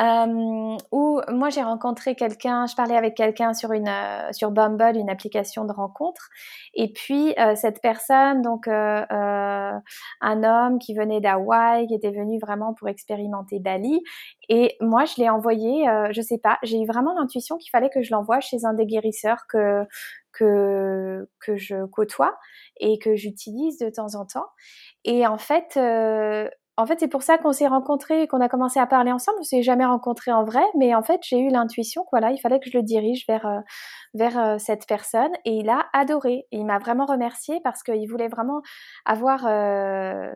[0.00, 4.96] Euh, où moi j'ai rencontré quelqu'un, je parlais avec quelqu'un sur une euh, sur Bumble,
[4.96, 6.28] une application de rencontre,
[6.74, 9.82] et puis euh, cette personne, donc un
[10.22, 14.00] homme qui venait d'Hawaï, qui était venu vraiment pour expérimenter Bali,
[14.48, 18.02] et moi je l'ai envoyé, je sais pas, j'ai eu vraiment l'intuition qu'il fallait que
[18.02, 19.84] je l'envoie chez un des guérisseurs que
[20.32, 22.36] que que je côtoie
[22.78, 24.46] et que j'utilise de temps en temps,
[25.04, 25.76] et en fait
[26.78, 29.38] en fait, c'est pour ça qu'on s'est rencontrés et qu'on a commencé à parler ensemble.
[29.40, 32.38] On s'est jamais rencontrés en vrai, mais en fait, j'ai eu l'intuition que voilà, il
[32.38, 33.58] fallait que je le dirige vers euh,
[34.14, 36.46] vers euh, cette personne et il a adoré.
[36.52, 38.62] Et il m'a vraiment remercié parce qu'il voulait vraiment
[39.04, 40.32] avoir euh,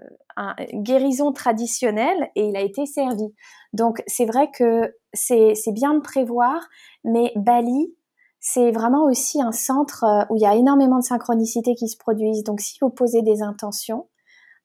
[0.72, 3.32] une guérison traditionnelle et il a été servi.
[3.72, 6.68] Donc, c'est vrai que c'est c'est bien de prévoir,
[7.04, 7.94] mais Bali,
[8.40, 12.42] c'est vraiment aussi un centre où il y a énormément de synchronicité qui se produisent.
[12.42, 14.08] Donc, si vous posez des intentions,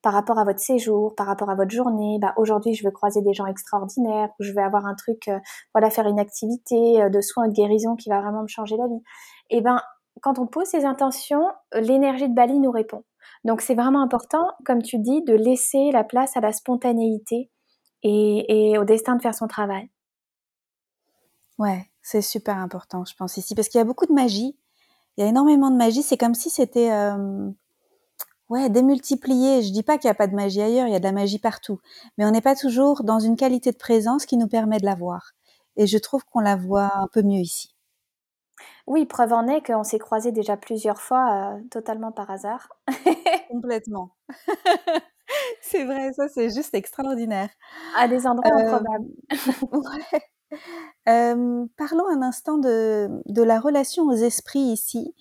[0.02, 2.18] par rapport à votre séjour, par rapport à votre journée.
[2.22, 5.40] Bah, aujourd'hui, je veux croiser des gens extraordinaires, je vais avoir un truc, euh,
[5.74, 8.88] voilà, faire une activité euh, de soins de guérison qui va vraiment me changer la
[8.88, 9.02] vie.
[9.50, 9.82] Et eh ben,
[10.22, 13.04] quand on pose ces intentions, l'énergie de Bali nous répond.
[13.44, 17.52] Donc, c'est vraiment important, comme tu dis, de laisser la place à la spontanéité
[18.04, 19.90] et, et au destin de faire son travail.
[21.58, 24.58] Ouais, c'est super important, je pense ici, parce qu'il y a beaucoup de magie.
[25.18, 26.04] Il y a énormément de magie.
[26.04, 27.50] C'est comme si c'était euh,
[28.50, 29.62] Ouais, démultiplier.
[29.62, 31.12] Je dis pas qu'il n'y a pas de magie ailleurs, il y a de la
[31.12, 31.80] magie partout.
[32.18, 34.96] Mais on n'est pas toujours dans une qualité de présence qui nous permet de la
[34.96, 35.34] voir.
[35.76, 37.76] Et je trouve qu'on la voit un peu mieux ici.
[38.88, 42.70] Oui, preuve en est qu'on s'est croisés déjà plusieurs fois, euh, totalement par hasard.
[43.50, 44.16] Complètement.
[45.62, 47.50] c'est vrai, ça c'est juste extraordinaire.
[47.98, 49.10] À des endroits improbables.
[51.76, 55.14] parlons un instant de, de la relation aux esprits ici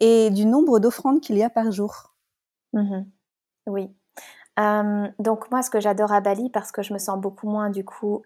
[0.00, 2.11] et du nombre d'offrandes qu'il y a par jour.
[2.72, 3.02] Mmh
[3.66, 3.88] oui.
[5.18, 7.84] donc moi, ce que j'adore à Bali, parce que je me sens beaucoup moins du
[7.84, 8.22] coup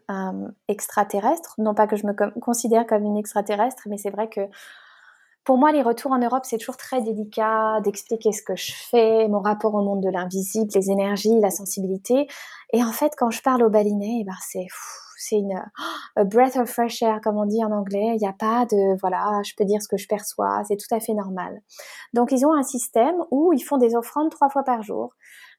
[0.68, 4.40] extraterrestre, non pas que je me considère comme une extraterrestre, mais c'est vrai que
[5.44, 9.28] pour moi, les retours en Europe, c'est toujours très délicat d'expliquer ce que je fais,
[9.28, 12.26] mon rapport au monde de l'invisible, les énergies, la sensibilité.
[12.72, 14.66] Et en fait, quand je parle au balinais, eh ben c'est
[15.16, 15.62] c'est une
[16.24, 18.12] breath of fresh air, comme on dit en anglais.
[18.14, 20.94] Il n'y a pas de, voilà, je peux dire ce que je perçois, c'est tout
[20.94, 21.61] à fait normal.
[22.14, 25.14] Donc, ils ont un système où ils font des offrandes trois fois par jour.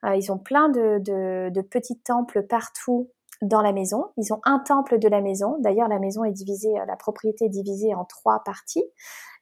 [0.05, 3.09] Euh, ils ont plein de, de, de petits temples partout
[3.41, 4.05] dans la maison.
[4.17, 5.57] Ils ont un temple de la maison.
[5.59, 8.85] D'ailleurs, la maison est divisée, euh, la propriété est divisée en trois parties.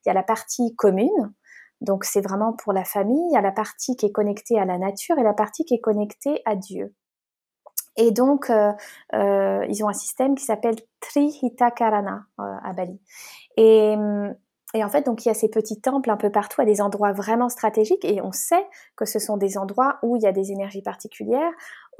[0.05, 1.33] Il y a la partie commune,
[1.81, 3.27] donc c'est vraiment pour la famille.
[3.31, 5.75] Il y a la partie qui est connectée à la nature et la partie qui
[5.75, 6.93] est connectée à Dieu.
[7.97, 8.71] Et donc, euh,
[9.13, 12.99] euh, ils ont un système qui s'appelle Trihitakarana euh, à Bali.
[13.57, 13.95] Et,
[14.73, 16.81] et en fait, donc il y a ces petits temples un peu partout à des
[16.81, 20.33] endroits vraiment stratégiques et on sait que ce sont des endroits où il y a
[20.33, 21.51] des énergies particulières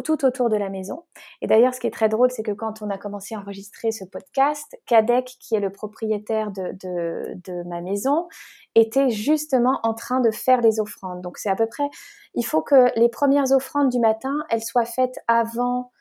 [0.04, 1.04] tout autour de la maison.
[1.42, 3.92] Et d'ailleurs, ce qui est très drôle, c'est que quand on a commencé à enregistrer
[3.92, 8.28] ce podcast, Kadek, qui est le propriétaire de, de, ma maison,
[8.76, 11.22] était justement en train de faire les offrandes.
[11.22, 11.90] Donc c'est à peu près,
[12.34, 15.92] il faut que les premières offrandes du matin, elles soient faites avant,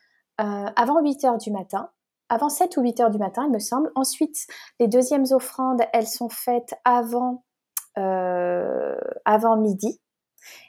[0.41, 1.91] euh, avant 8 heures du matin
[2.29, 3.91] avant 7 ou 8 heures du matin, il me semble.
[3.95, 4.47] Ensuite,
[4.81, 7.45] les deuxièmes offrandes, elles sont faites avant,
[7.99, 10.01] euh, avant midi.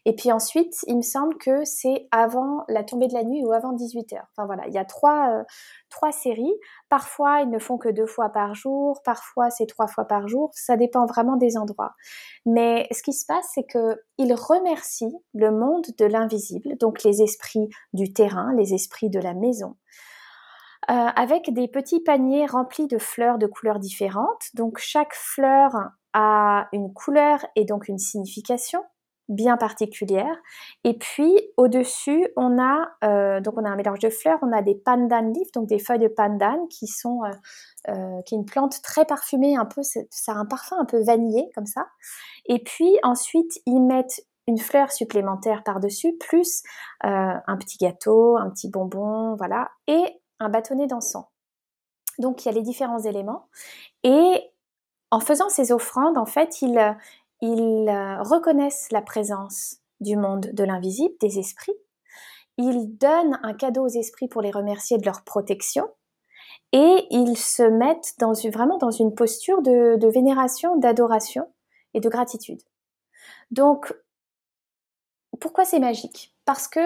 [0.05, 3.51] Et puis ensuite, il me semble que c'est avant la tombée de la nuit ou
[3.51, 4.27] avant 18 heures.
[4.35, 5.43] Enfin voilà, il y a trois, euh,
[5.89, 6.53] trois séries.
[6.89, 9.01] Parfois, ils ne font que deux fois par jour.
[9.03, 10.51] Parfois, c'est trois fois par jour.
[10.53, 11.93] Ça dépend vraiment des endroits.
[12.45, 17.21] Mais ce qui se passe, c'est que ils remercient le monde de l'invisible, donc les
[17.21, 19.75] esprits du terrain, les esprits de la maison,
[20.89, 24.49] euh, avec des petits paniers remplis de fleurs de couleurs différentes.
[24.53, 25.71] Donc chaque fleur
[26.13, 28.81] a une couleur et donc une signification
[29.29, 30.35] bien particulière.
[30.83, 34.39] Et puis au-dessus, on a euh, donc on a un mélange de fleurs.
[34.41, 37.21] On a des pandan leaves, donc des feuilles de pandan qui sont
[37.89, 41.03] euh, qui est une plante très parfumée, un peu ça a un parfum un peu
[41.03, 41.87] vanillé comme ça.
[42.45, 46.61] Et puis ensuite ils mettent une fleur supplémentaire par-dessus, plus
[47.01, 51.25] un petit gâteau, un petit bonbon, voilà, et un bâtonnet d'encens.
[52.19, 53.47] Donc il y a les différents éléments.
[54.03, 54.51] Et
[55.11, 56.97] en faisant ces offrandes, en fait, ils,
[57.41, 61.75] ils euh, reconnaissent la présence du monde de l'invisible, des esprits.
[62.57, 65.87] Ils donnent un cadeau aux esprits pour les remercier de leur protection.
[66.71, 68.15] Et ils se mettent
[68.51, 71.47] vraiment dans une posture de vénération, d'adoration
[71.93, 72.61] et de gratitude.
[73.51, 73.93] Donc,
[75.39, 76.35] pourquoi c'est magique?
[76.45, 76.79] Parce que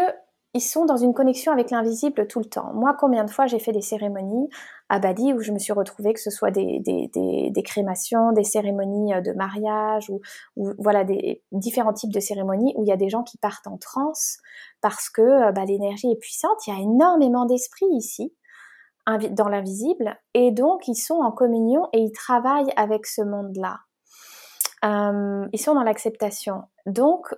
[0.55, 2.73] ils sont dans une connexion avec l'invisible tout le temps.
[2.73, 4.49] Moi, combien de fois j'ai fait des cérémonies
[4.89, 9.13] à Bali où je me suis retrouvée, que ce soit des, des, crémations, des cérémonies
[9.13, 10.21] euh, de mariage, ou,
[10.79, 13.77] voilà, des différents types de cérémonies où il y a des gens qui partent en
[13.77, 14.37] transe
[14.81, 16.65] parce que euh, bah, l'énergie est puissante.
[16.65, 18.33] Il y a énormément d'esprits ici
[19.31, 23.79] dans l'invisible et donc ils sont en communion et ils travaillent avec ce monde-là.
[24.83, 26.63] Ils sont dans l'acceptation.
[26.85, 27.33] Donc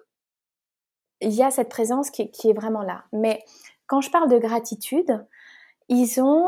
[1.22, 3.04] il y a cette présence qui, est vraiment là.
[3.14, 3.44] Mais
[3.88, 5.26] quand je parle de gratitude,
[5.90, 6.48] ils ont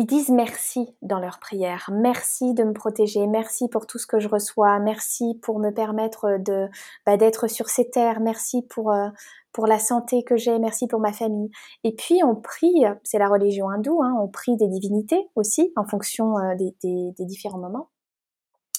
[0.00, 1.90] ils disent merci dans leur prière.
[1.92, 6.38] Merci de me protéger, merci pour tout ce que je reçois, merci pour me permettre
[6.38, 6.68] de
[7.04, 9.08] bah, d'être sur ces terres, merci pour euh,
[9.50, 11.50] pour la santé que j'ai, merci pour ma famille.
[11.82, 15.84] Et puis on prie, c'est la religion hindoue, hein, on prie des divinités aussi en
[15.84, 17.88] fonction euh, des, des, différents moments.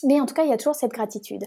[0.03, 1.43] Mais en tout cas, il y a toujours cette gratitude.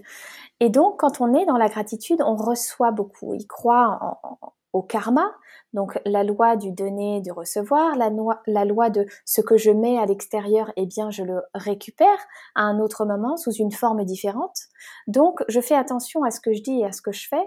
[0.61, 3.35] Et donc, quand on est dans la gratitude, on reçoit beaucoup.
[3.35, 4.21] Il croit
[4.73, 5.31] au karma,
[5.75, 10.07] donc la loi du donner, du recevoir, la, loi de ce que je mets à
[10.07, 12.19] l'extérieur, eh bien, je le récupère
[12.55, 14.57] à un autre moment sous une forme différente.
[15.07, 17.45] Donc, je fais attention à ce que je dis et à ce que je fais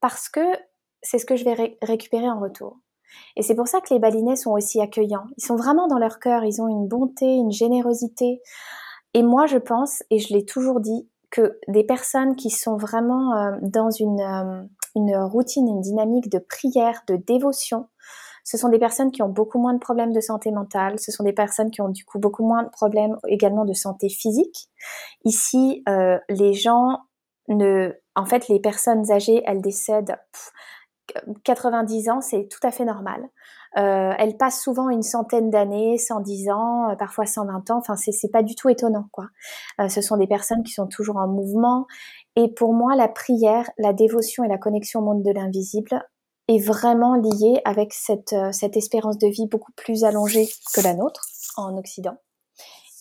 [0.00, 0.44] parce que
[1.02, 2.78] c'est ce que je vais récupérer en retour.
[3.36, 5.26] Et c'est pour ça que les balinais sont aussi accueillants.
[5.38, 8.40] Ils sont vraiment dans leur cœur, ils ont une bonté, une générosité.
[9.16, 13.34] Et moi, je pense, et je l'ai toujours dit, que des personnes qui sont vraiment
[13.34, 14.62] euh, dans une, euh,
[14.94, 17.88] une routine, une dynamique de prière, de dévotion,
[18.44, 21.24] ce sont des personnes qui ont beaucoup moins de problèmes de santé mentale, ce sont
[21.24, 24.68] des personnes qui ont du coup beaucoup moins de problèmes également de santé physique.
[25.24, 26.98] Ici, euh, les gens
[27.48, 27.92] ne...
[28.16, 30.18] En fait, les personnes âgées, elles décèdent
[31.44, 33.28] 90 ans, c'est tout à fait normal.
[33.76, 37.78] Euh, elles passent souvent une centaine d'années, 110 ans, euh, parfois 120 ans.
[37.78, 39.26] Enfin, c'est pas du tout étonnant, quoi.
[39.80, 41.86] Euh, ce sont des personnes qui sont toujours en mouvement.
[42.36, 46.02] Et pour moi, la prière, la dévotion et la connexion au monde de l'invisible
[46.48, 50.94] est vraiment liée avec cette, euh, cette espérance de vie beaucoup plus allongée que la
[50.94, 51.26] nôtre
[51.56, 52.16] en Occident.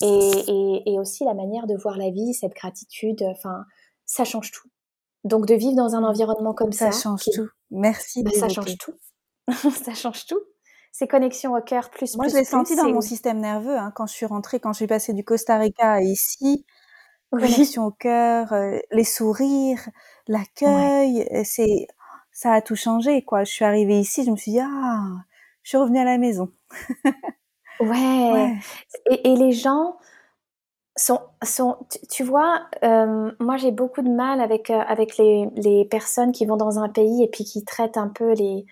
[0.02, 0.06] Et,
[0.48, 3.64] et, et aussi la manière de voir la vie, cette gratitude, enfin,
[4.06, 4.68] ça change tout.
[5.26, 7.50] Donc de vivre dans un environnement comme ça, ça change tout.
[7.76, 8.24] Merci.
[8.24, 8.94] Bah, ça change tout.
[9.84, 10.40] ça change tout.
[10.92, 12.16] Ces connexions au cœur plus.
[12.16, 14.78] Moi, je l'ai senti dans mon système nerveux hein, quand je suis rentrée, quand je
[14.78, 16.66] suis passée du Costa Rica à ici.
[17.32, 17.42] Oui.
[17.42, 19.90] Connexion au cœur, euh, les sourires,
[20.28, 21.44] l'accueil, ouais.
[21.44, 21.88] c'est
[22.32, 23.44] ça a tout changé quoi.
[23.44, 25.04] Je suis arrivée ici, je me suis dit ah,
[25.64, 26.54] je suis revenue à la maison.
[27.82, 27.88] ouais.
[27.90, 28.54] ouais.
[29.10, 29.98] Et, et les gens
[32.10, 36.46] tu, vois, euh, moi j'ai beaucoup de mal avec euh, avec les, les personnes qui
[36.46, 38.66] vont dans un pays et puis qui traitent un peu les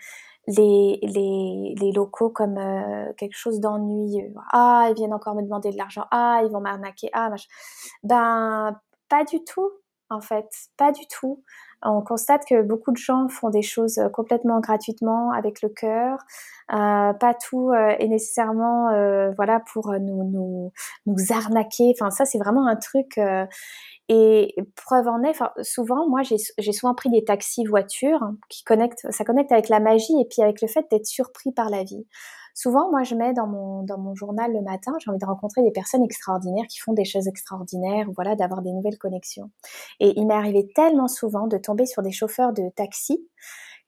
[0.48, 4.34] les les, locaux comme euh, quelque chose d'ennuyeux.
[4.52, 6.06] Ah, ils viennent encore me demander de l'argent.
[6.12, 7.10] Ah, ils vont m'arnaquer.
[7.14, 7.30] Ah.
[8.04, 9.72] Ben pas du tout
[10.10, 11.44] en fait, pas du tout.
[11.86, 16.18] On constate que beaucoup de gens font des choses complètement gratuitement avec le cœur.
[16.72, 20.72] Euh, pas tout euh, est nécessairement euh, voilà pour nous, nous
[21.06, 21.94] nous arnaquer.
[22.00, 23.18] Enfin ça c'est vraiment un truc.
[23.18, 23.46] Euh,
[24.10, 29.24] et preuve en est, souvent moi j'ai souvent pris des taxis voitures qui connectent, ça
[29.24, 32.06] connecte avec la magie et puis avec le fait d'être surpris par la vie.
[32.54, 35.64] Souvent, moi, je mets dans mon, dans mon journal le matin, j'ai envie de rencontrer
[35.64, 39.50] des personnes extraordinaires qui font des choses extraordinaires, voilà, d'avoir des nouvelles connexions.
[40.00, 43.28] Et il m'est arrivé tellement souvent de tomber sur des chauffeurs de taxi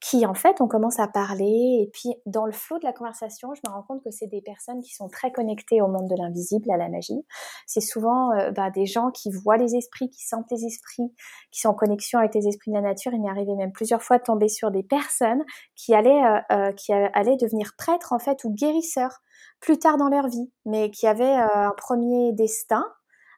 [0.01, 3.53] qui en fait on commence à parler et puis dans le flot de la conversation
[3.53, 6.15] je me rends compte que c'est des personnes qui sont très connectées au monde de
[6.15, 7.25] l'invisible à la magie.
[7.65, 11.13] C'est souvent euh, bah, des gens qui voient les esprits qui sentent les esprits
[11.51, 13.13] qui sont en connexion avec les esprits de la nature.
[13.13, 15.43] Il m'est arrivé même plusieurs fois de tomber sur des personnes
[15.75, 19.21] qui allaient euh, euh, qui allaient devenir prêtres en fait ou guérisseurs
[19.61, 22.85] plus tard dans leur vie mais qui avaient un premier destin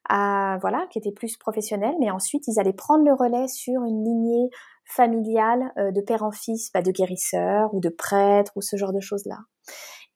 [0.09, 4.49] voilà, qui était plus professionnel, mais ensuite ils allaient prendre le relais sur une lignée
[4.87, 8.93] familiale euh, de père en fils, bah, de guérisseurs ou de prêtres ou ce genre
[8.93, 9.39] de choses-là.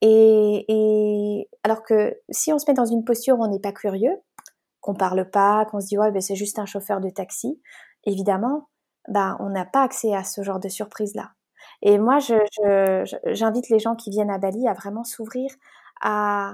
[0.01, 4.17] Et, alors que si on se met dans une posture où on n'est pas curieux,
[4.79, 7.61] qu'on parle pas, qu'on se dit ouais ben c'est juste un chauffeur de taxi,
[8.05, 8.69] évidemment,
[9.09, 11.31] bah on n'a pas accès à ce genre de surprise là.
[11.83, 15.51] Et moi, j'invite je, les gens qui viennent à Bali à vraiment s'ouvrir
[16.01, 16.53] à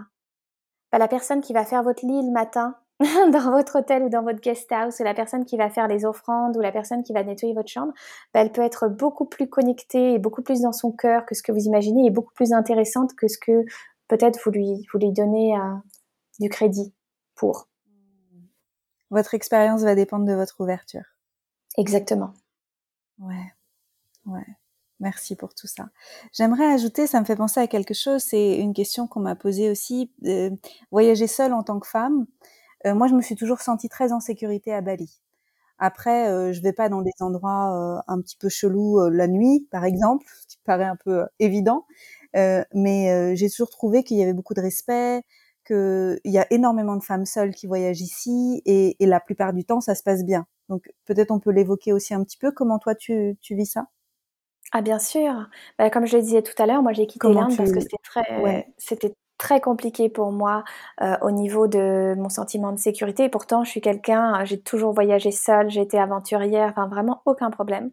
[0.91, 2.75] bah, la personne qui va faire votre lit le matin
[3.31, 6.05] dans votre hôtel ou dans votre guest house, ou la personne qui va faire les
[6.05, 7.93] offrandes ou la personne qui va nettoyer votre chambre,
[8.33, 11.43] bah, elle peut être beaucoup plus connectée et beaucoup plus dans son cœur que ce
[11.43, 13.65] que vous imaginez et beaucoup plus intéressante que ce que
[14.07, 15.75] peut-être vous lui, vous lui donnez euh,
[16.39, 16.93] du crédit
[17.35, 17.67] pour.
[19.09, 21.05] Votre expérience va dépendre de votre ouverture.
[21.77, 22.33] Exactement.
[23.19, 23.53] Ouais,
[24.25, 24.45] ouais.
[24.99, 25.89] Merci pour tout ça.
[26.33, 29.69] J'aimerais ajouter, ça me fait penser à quelque chose, c'est une question qu'on m'a posée
[29.69, 30.11] aussi.
[30.25, 30.49] Euh,
[30.91, 32.25] voyager seule en tant que femme,
[32.85, 35.21] moi, je me suis toujours sentie très en sécurité à Bali.
[35.79, 39.27] Après, euh, je vais pas dans des endroits euh, un petit peu chelous euh, la
[39.27, 41.85] nuit, par exemple, ce qui paraît un peu euh, évident.
[42.73, 45.21] mais j'ai toujours trouvé qu'il y avait beaucoup de respect,
[45.65, 49.65] qu'il y a énormément de femmes seules qui voyagent ici, et, et la plupart du
[49.65, 50.45] temps, ça se passe bien.
[50.69, 52.51] Donc peut-être on peut l'évoquer aussi un petit peu.
[52.51, 53.87] Comment toi tu, tu vis ça?
[54.71, 55.49] Ah bien sûr.
[55.79, 57.57] Bah, comme je le disais tout à l'heure, moi j'ai quitté l'Inde tu...
[57.57, 58.67] parce que c'était très, ouais.
[58.77, 60.63] c'était très compliqué pour moi
[61.01, 63.25] euh, au niveau de mon sentiment de sécurité.
[63.25, 67.51] Et pourtant, je suis quelqu'un, j'ai toujours voyagé seule, j'ai été aventurière, enfin vraiment aucun
[67.51, 67.91] problème.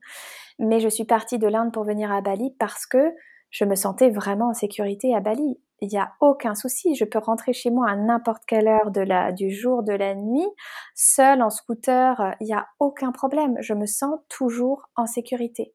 [0.59, 3.13] Mais je suis partie de l'Inde pour venir à Bali parce que
[3.51, 5.61] je me sentais vraiment en sécurité à Bali.
[5.81, 9.01] Il n'y a aucun souci, je peux rentrer chez moi à n'importe quelle heure de
[9.01, 10.49] la, du jour, de la nuit,
[10.95, 13.57] seule en scooter, il n'y a aucun problème.
[13.61, 15.75] Je me sens toujours en sécurité.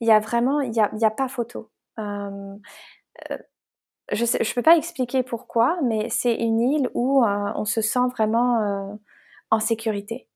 [0.00, 1.70] Il y a vraiment, il n'y a, a pas photo.
[1.98, 2.56] Euh,
[3.30, 3.38] euh,
[4.12, 8.06] je ne peux pas expliquer pourquoi, mais c'est une île où euh, on se sent
[8.16, 8.94] vraiment euh,
[9.50, 10.28] en sécurité.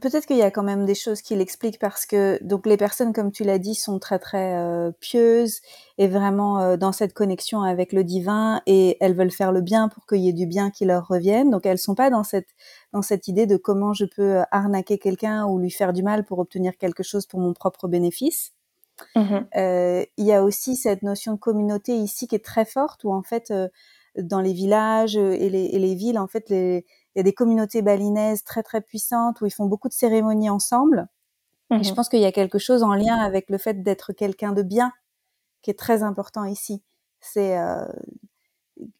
[0.00, 3.12] Peut-être qu'il y a quand même des choses qui l'expliquent parce que donc les personnes,
[3.12, 5.60] comme tu l'as dit, sont très très euh, pieuses
[5.96, 10.06] et vraiment dans cette connexion avec le divin et elles veulent faire le bien pour
[10.06, 11.50] qu'il y ait du bien qui leur revienne.
[11.50, 12.48] Donc elles sont pas dans cette
[12.92, 16.38] dans cette idée de comment je peux arnaquer quelqu'un ou lui faire du mal pour
[16.38, 18.52] obtenir quelque chose pour mon propre bénéfice.
[19.14, 23.04] Mmh euh, il y a aussi cette notion de communauté ici qui est très forte,
[23.04, 23.68] où en fait, euh,
[24.16, 26.84] dans les villages et les, et les villes, en fait, les,
[27.14, 30.50] il y a des communautés balinaises très très puissantes où ils font beaucoup de cérémonies
[30.50, 31.08] ensemble.
[31.70, 34.52] Mmh je pense qu'il y a quelque chose en lien avec le fait d'être quelqu'un
[34.52, 34.92] de bien
[35.62, 36.82] qui est très important ici.
[37.20, 37.84] C'est euh,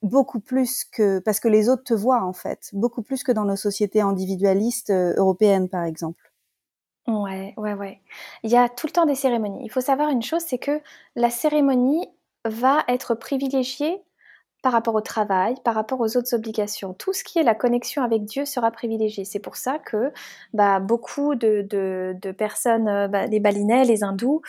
[0.02, 3.44] beaucoup plus que parce que les autres te voient en fait, beaucoup plus que dans
[3.44, 6.27] nos sociétés individualistes euh, européennes par exemple.
[7.08, 8.00] Ouais, ouais, ouais.
[8.42, 9.64] Il y a tout le temps des cérémonies.
[9.64, 10.80] Il faut savoir une chose, c'est que
[11.16, 12.06] la cérémonie
[12.44, 14.02] va être privilégiée
[14.62, 16.92] par rapport au travail, par rapport aux autres obligations.
[16.94, 19.24] Tout ce qui est la connexion avec Dieu sera privilégié.
[19.24, 20.12] C'est pour ça que
[20.52, 24.42] bah, beaucoup de, de, personnes, euh, bah, les balinais, les hindous,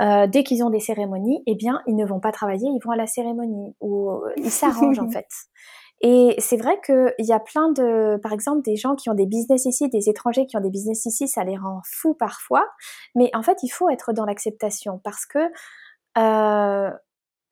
[0.00, 2.90] euh, dès qu'ils ont des cérémonies, eh bien, ils ne vont pas travailler, ils vont
[2.92, 5.28] à la cérémonie ou euh, ils s'arrangent en fait.
[6.00, 9.26] Et c'est vrai qu'il y a plein de, par exemple, des gens qui ont des
[9.26, 12.66] business ici, des étrangers qui ont des business ici, ça les rend fous parfois.
[13.14, 15.38] Mais en fait, il faut être dans l'acceptation parce que
[16.18, 16.90] euh,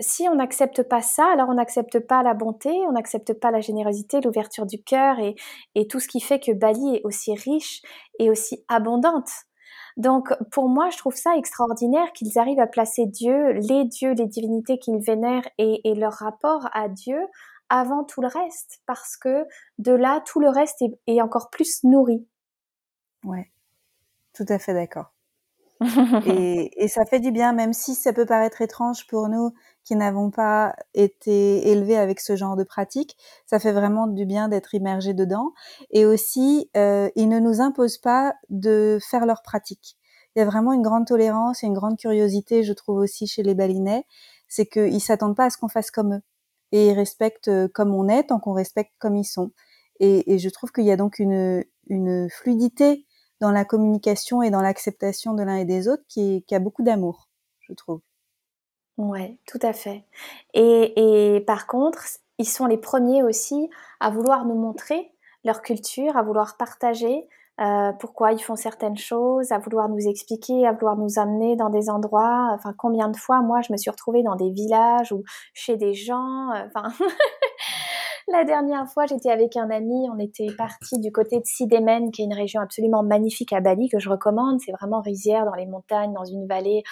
[0.02, 3.60] si on n'accepte pas ça, alors on n'accepte pas la bonté, on n'accepte pas la
[3.60, 7.82] générosité, l'ouverture du cœur et, tout ce qui fait que Bali est aussi riche
[8.18, 9.30] et aussi abondante.
[9.96, 14.26] Donc pour moi, je trouve ça extraordinaire qu'ils arrivent à placer Dieu, les dieux, les
[14.26, 17.18] divinités qu'ils vénèrent et, leur rapport à Dieu
[17.72, 19.46] avant tout le reste, parce que
[19.78, 22.28] de là, tout le reste est, est encore plus nourri.
[23.24, 23.50] Ouais,
[24.34, 25.14] tout à fait d'accord.
[26.26, 29.52] et, et, ça fait du bien, même si ça peut paraître étrange pour nous
[29.84, 33.16] qui n'avons pas été élevés avec ce genre de pratique.
[33.46, 35.52] Ça fait vraiment du bien d'être immergé dedans.
[35.90, 39.96] Et aussi, euh, ils ne nous imposent pas de faire leur pratique.
[40.36, 43.42] Il y a vraiment une grande tolérance et une grande curiosité, je trouve aussi chez
[43.42, 44.04] les balinais,
[44.46, 46.22] c'est qu'ils s'attendent pas à ce qu'on fasse comme eux.
[46.72, 49.52] Et ils respectent comme on est, tant qu'on respecte comme ils sont.
[50.00, 51.64] Et, je trouve qu'il y a donc une,
[52.30, 53.06] fluidité
[53.40, 57.28] dans la communication et dans l'acceptation de l'un et des autres qui, a beaucoup d'amour,
[57.60, 58.00] je trouve.
[58.98, 60.04] Ouais, tout à fait.
[60.54, 62.04] Et, par contre,
[62.38, 63.70] ils sont les premiers aussi
[64.00, 65.12] à vouloir nous montrer
[65.44, 67.28] leur culture, à vouloir partager
[67.60, 71.68] euh, pourquoi ils font certaines choses, à vouloir nous expliquer, à vouloir nous amener dans
[71.68, 72.48] des endroits.
[72.54, 75.22] Enfin, combien de fois, moi, je me suis retrouvée dans des villages ou
[75.52, 76.50] chez des gens.
[76.54, 76.92] Euh, enfin,
[78.28, 82.22] La dernière fois, j'étais avec un ami, on était parti du côté de Sidemen, qui
[82.22, 84.60] est une région absolument magnifique à Bali, que je recommande.
[84.64, 86.84] C'est vraiment rizière dans les montagnes, dans une vallée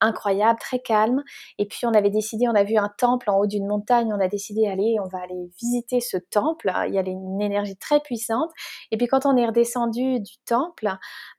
[0.00, 1.22] incroyable, très calme.
[1.58, 4.20] Et puis on avait décidé, on a vu un temple en haut d'une montagne, on
[4.20, 6.72] a décidé, allez, on va aller visiter ce temple.
[6.88, 8.50] Il y a une énergie très puissante.
[8.90, 10.90] Et puis quand on est redescendu du temple,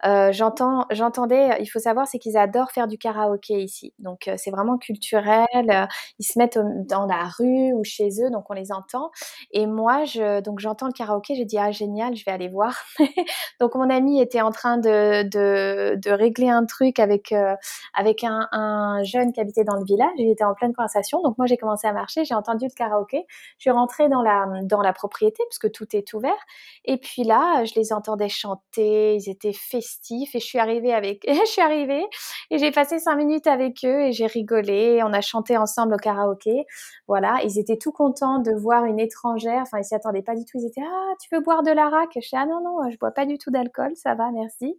[0.05, 3.93] euh, j'entendais, il faut savoir, c'est qu'ils adorent faire du karaoké ici.
[3.99, 5.87] Donc euh, c'est vraiment culturel.
[6.19, 9.11] Ils se mettent dans la rue ou chez eux, donc on les entend.
[9.51, 10.03] Et moi,
[10.43, 12.75] donc j'entends le karaoké, j'ai dit ah génial, je vais aller voir.
[13.59, 17.55] donc mon ami était en train de régler un truc avec euh,
[17.93, 21.37] avec un, un, jeune qui habitait dans le village, il était en pleine conversation, donc
[21.37, 23.25] moi j'ai commencé à marcher, j'ai entendu le karaoké,
[23.57, 26.37] je suis rentrée dans la, dans la propriété, puisque tout est ouvert,
[26.85, 31.23] et puis là, je les entendais chanter, ils étaient festifs, et je suis arrivée avec,
[31.27, 32.05] je suis arrivée,
[32.49, 35.97] et j'ai passé cinq minutes avec eux, et j'ai rigolé, on a chanté ensemble au
[35.97, 36.65] karaoké,
[37.07, 40.43] voilà, ils étaient tout contents de voir une étrangère, enfin ils s'y attendaient pas du
[40.45, 42.97] tout, ils étaient, ah, tu veux boire de l'arac Je dis, ah non, non, je
[42.97, 44.77] bois pas du tout d'alcool, ça va, merci.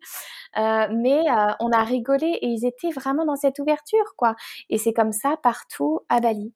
[0.56, 4.34] Euh, mais euh, on a rigolé, et ils étaient vraiment dans cette ouverture, quoi.
[4.70, 6.52] Et c'est comme ça partout à Bali.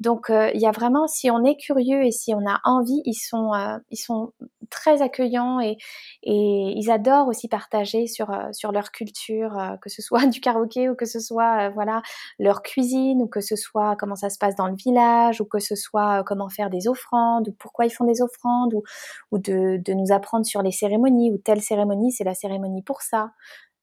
[0.00, 3.02] Donc, euh, il y a vraiment, si on est curieux et si on a envie,
[3.04, 4.32] ils sont, euh, ils sont
[4.70, 5.76] très accueillants et,
[6.22, 11.06] ils adorent aussi partager sur, euh, leur culture, que ce soit du karaoké ou que
[11.06, 12.02] ce soit, voilà,
[12.38, 15.58] leur cuisine ou que ce soit comment ça se passe dans le village ou que
[15.60, 20.12] ce soit comment faire des offrandes ou pourquoi ils font des offrandes ou, de nous
[20.12, 23.32] apprendre sur les cérémonies ou telle cérémonie, c'est la cérémonie pour ça.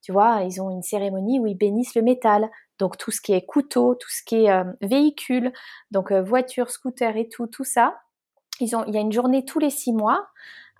[0.02, 2.49] Tu vois, ils ont une cérémonie où ils bénissent le métal.
[2.80, 5.54] Donc tout ce qui est couteau, tout ce qui est euh, véhicule,
[5.91, 8.02] donc euh, voiture, scooter et tout, tout ça.
[8.60, 10.28] Ils ont, il y a une journée tous les six mois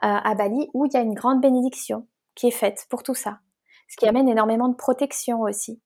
[0.04, 3.14] euh, à Bali où il y a une grande bénédiction qui est faite pour tout
[3.14, 3.40] ça.
[3.88, 5.80] Ce qui amène énormément de protection aussi.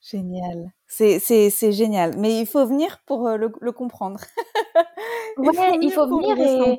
[0.00, 0.72] Génial.
[0.86, 2.16] C'est, génial.
[2.16, 4.20] Mais il faut venir pour le, le comprendre.
[5.36, 6.78] ouais, il faut venir et,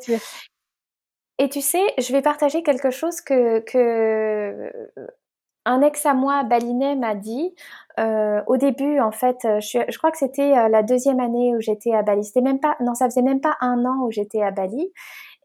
[1.39, 4.71] et tu sais, je vais partager quelque chose que, que
[5.67, 7.53] un ex à moi, balinais, m'a dit.
[7.99, 11.61] Euh, au début, en fait, je, je crois que c'était euh, la deuxième année où
[11.61, 12.23] j'étais à Bali.
[12.23, 14.91] C'était même pas, non, ça faisait même pas un an où j'étais à Bali.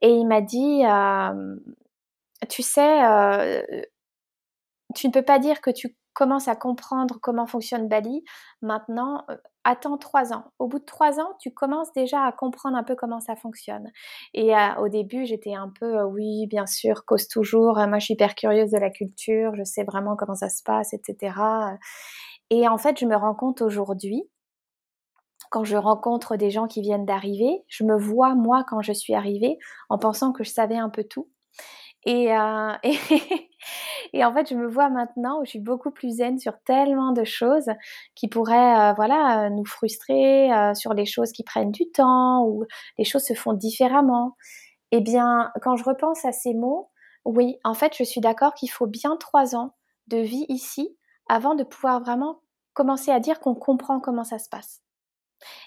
[0.02, 1.56] Et il m'a dit, euh,
[2.48, 3.62] tu sais, euh,
[4.94, 8.24] tu ne peux pas dire que tu commences à comprendre comment fonctionne Bali.
[8.60, 10.44] Maintenant, euh, attends trois ans.
[10.58, 13.90] Au bout de trois ans, tu commences déjà à comprendre un peu comment ça fonctionne.
[14.34, 17.76] Et euh, au début, j'étais un peu, euh, oui, bien sûr, cause toujours.
[17.76, 19.54] moi, je suis hyper curieuse de la culture.
[19.54, 21.34] Je sais vraiment comment ça se passe, etc.
[22.50, 24.28] Et en fait, je me rends compte aujourd'hui,
[25.50, 29.14] quand je rencontre des gens qui viennent d'arriver, je me vois moi quand je suis
[29.14, 29.58] arrivée
[29.90, 31.28] en pensant que je savais un peu tout.
[32.04, 32.98] Et, euh, et,
[34.12, 37.12] et, en fait, je me vois maintenant où je suis beaucoup plus zen sur tellement
[37.12, 37.70] de choses
[38.14, 42.64] qui pourraient, euh, voilà, nous frustrer euh, sur les choses qui prennent du temps ou
[42.98, 44.36] les choses se font différemment.
[44.92, 46.90] Eh bien, quand je repense à ces mots,
[47.24, 49.74] oui, en fait, je suis d'accord qu'il faut bien trois ans
[50.08, 50.96] de vie ici
[51.28, 52.40] avant de pouvoir vraiment
[52.74, 54.82] commencer à dire qu'on comprend comment ça se passe.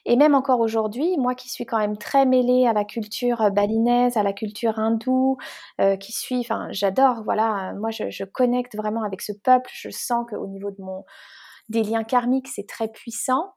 [0.06, 3.50] Et même encore aujourd'hui, moi qui suis quand même très mêlée à la culture euh,
[3.50, 5.38] balinaise, à la culture hindoue,
[5.82, 10.26] euh, qui suis, enfin, j'adore, voilà, moi je, connecte vraiment avec ce peuple, je sens
[10.30, 11.06] qu'au niveau de mon,
[11.70, 13.54] des liens karmiques, c'est très puissant.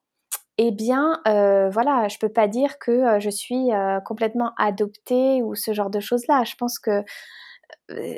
[0.58, 5.40] Eh bien, euh, voilà, je peux pas dire que euh, je suis euh, complètement adoptée
[5.42, 6.42] ou ce genre de choses-là.
[6.44, 7.04] Je pense que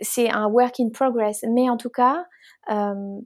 [0.03, 1.44] c'est un work in progress.
[1.48, 2.24] Mais en tout cas,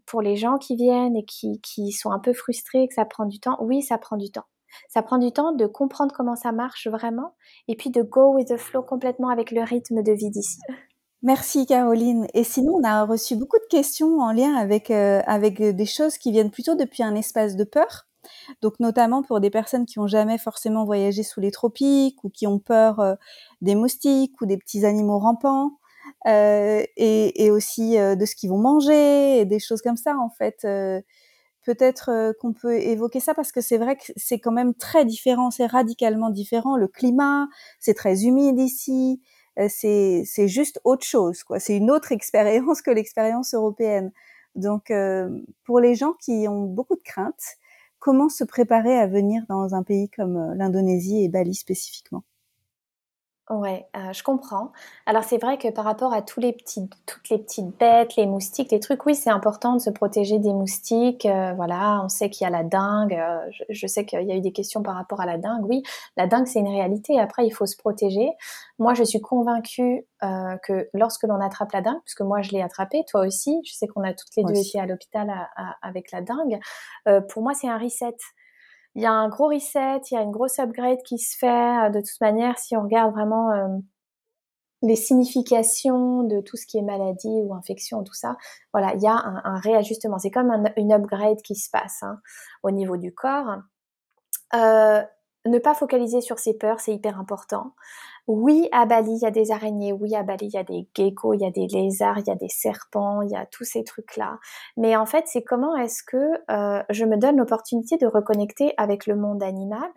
[0.06, 3.26] pour les gens qui viennent et qui, qui sont un peu frustrés, que ça prend
[3.26, 4.46] du temps, oui, ça prend du temps.
[4.88, 7.34] Ça prend du temps de comprendre comment ça marche vraiment
[7.68, 10.58] et puis de go with the flow complètement avec le rythme de vie d'ici.
[11.22, 12.26] Merci Caroline.
[12.34, 16.18] Et sinon, on a reçu beaucoup de questions en lien avec, euh, avec des choses
[16.18, 18.06] qui viennent plutôt depuis un espace de peur.
[18.62, 22.46] Donc notamment pour des personnes qui ont jamais forcément voyagé sous les tropiques ou qui
[22.46, 23.14] ont peur euh,
[23.60, 25.72] des moustiques ou des petits animaux rampants.
[26.26, 30.16] Euh, et, et, aussi euh, de ce qu'ils vont manger et des choses comme ça
[30.18, 30.66] en fait.
[31.64, 35.04] Peut-être euh, qu'on peut évoquer ça parce que c'est vrai que c'est quand même très
[35.04, 36.76] différent, c'est radicalement différent.
[36.76, 37.48] Le climat,
[37.80, 39.22] c'est très humide ici,
[39.58, 41.58] euh, c'est c'est juste autre chose, quoi.
[41.60, 44.12] C'est une autre expérience que l'expérience européenne.
[44.56, 45.28] Donc, euh,
[45.64, 47.56] pour les gens qui ont beaucoup de craintes,
[47.98, 52.24] comment se préparer à venir dans un pays comme l'Indonésie et Bali spécifiquement?
[53.50, 54.72] Ouais, euh, je comprends.
[55.04, 58.24] Alors c'est vrai que par rapport à tous les petits, toutes les petites bêtes, les
[58.24, 61.26] moustiques, les trucs, oui, c'est important de se protéger des moustiques.
[61.26, 63.12] Euh, voilà, on sait qu'il y a la dengue.
[63.12, 65.66] Euh, je, je, sais qu'il y a eu des questions par rapport à la dengue.
[65.68, 65.82] Oui,
[66.16, 67.20] la dengue c'est une réalité.
[67.20, 68.30] Après, il faut se protéger.
[68.78, 72.62] Moi, je suis convaincue euh, que lorsque l'on attrape la dengue, puisque moi je l'ai
[72.62, 75.30] attrapée, toi aussi, je sais qu'on a toutes les deux été à l'hôpital
[75.82, 76.58] avec la dengue.
[77.08, 78.16] Euh, pour moi, c'est un reset
[78.94, 81.86] il y a un gros reset, il y a une grosse upgrade qui se fait.
[81.86, 83.78] Euh, de toute manière, si on regarde vraiment euh,
[84.82, 88.36] les significations de tout ce qui est maladie ou infection, tout ça,
[88.72, 90.18] voilà, il y a un, réajustement.
[90.18, 92.20] C'est comme un, une upgrade qui se passe hein,
[92.62, 93.58] au niveau du corps.
[94.54, 95.02] Euh,
[95.46, 97.74] ne pas focaliser sur ses peurs, c'est hyper important.
[98.26, 99.92] Oui, à Bali, il y a des araignées.
[99.92, 102.30] Oui, à Bali, il y a des geckos, il y a des lézards, il y
[102.30, 104.38] a des serpents, il y a tous ces trucs-là.
[104.78, 109.06] Mais en fait, c'est comment est-ce que euh, je me donne l'opportunité de reconnecter avec
[109.06, 109.90] le monde animal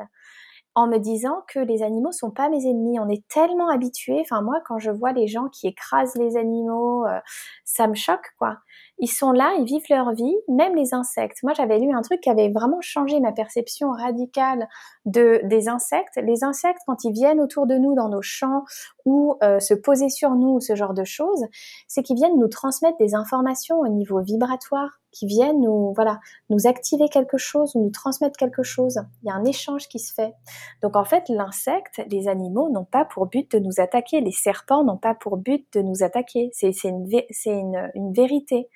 [0.75, 2.99] en me disant que les animaux sont pas mes ennemis.
[2.99, 4.19] On est tellement habitués.
[4.21, 7.19] Enfin, moi, quand je vois les gens qui écrasent les animaux, euh,
[7.65, 8.59] ça me choque, quoi
[8.99, 11.43] ils sont là, ils vivent leur vie, même les insectes.
[11.43, 14.67] Moi, j'avais lu un truc qui avait vraiment changé ma perception radicale
[15.05, 16.19] de des insectes.
[16.23, 18.63] Les insectes, quand ils viennent autour de nous dans nos champs
[19.05, 21.45] ou euh, se poser sur nous, ce genre de choses,
[21.87, 26.19] c'est qu'ils viennent nous transmettre des informations au niveau vibratoire, qui viennent nous voilà
[26.49, 28.99] nous activer quelque chose ou nous transmettre quelque chose.
[29.23, 30.33] Il y a un échange qui se fait.
[30.81, 34.21] Donc en fait, l'insecte, les animaux n'ont pas pour but de nous attaquer.
[34.21, 36.49] Les serpents n'ont pas pour but de nous attaquer.
[36.53, 37.07] C'est une,
[37.45, 38.69] une, une vérité.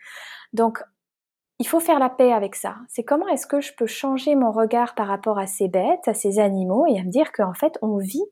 [0.53, 0.83] Donc,
[1.59, 2.77] il faut faire la paix avec ça.
[2.87, 6.15] C'est comment est-ce que je peux changer mon regard par rapport à ces bêtes, à
[6.15, 8.25] ces animaux, et à me dire qu'en fait, on vit,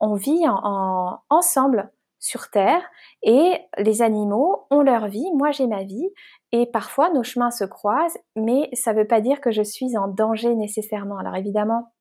[0.00, 2.82] on vit en, ensemble sur Terre,
[3.22, 6.08] et les animaux ont leur vie, moi j'ai ma vie,
[6.52, 9.98] et parfois nos chemins se croisent, mais ça ne veut pas dire que je suis
[9.98, 11.18] en danger nécessairement.
[11.18, 11.92] Alors évidemment,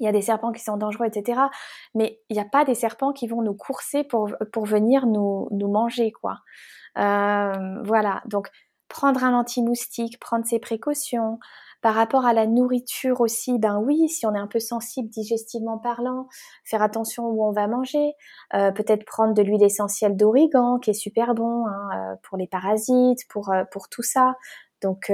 [0.00, 1.42] il y a des serpents qui sont dangereux, etc.
[1.94, 5.46] Mais il n'y a pas des serpents qui vont nous courser pour, pour venir nous,
[5.52, 6.38] nous manger, quoi.
[6.98, 8.22] Euh, voilà.
[8.26, 8.48] Donc,
[8.88, 11.38] prendre un anti-moustique, prendre ses précautions.
[11.82, 15.78] Par rapport à la nourriture aussi, ben oui, si on est un peu sensible digestivement
[15.78, 16.28] parlant,
[16.64, 18.12] faire attention où on va manger.
[18.54, 22.46] Euh, Peut-être prendre de l'huile essentielle d'origan, qui est super bon hein, euh, pour les
[22.46, 24.34] parasites, pour pour tout ça.
[24.82, 25.10] Donc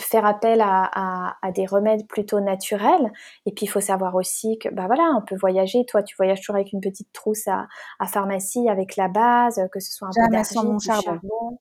[0.00, 3.12] faire appel à, à, à, des remèdes plutôt naturels.
[3.46, 5.84] Et puis il faut savoir aussi que bah voilà, on peut voyager.
[5.86, 7.66] Toi, tu voyages toujours avec une petite trousse à,
[7.98, 11.02] à pharmacie avec la base, que ce soit un Jamais peu d'argile, charbon.
[11.02, 11.58] charbon.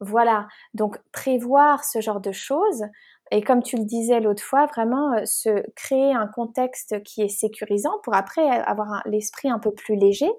[0.00, 2.84] Voilà, donc prévoir ce genre de choses
[3.30, 7.28] et comme tu le disais l'autre fois, vraiment euh, se créer un contexte qui est
[7.28, 10.30] sécurisant pour après avoir l'esprit un peu plus léger.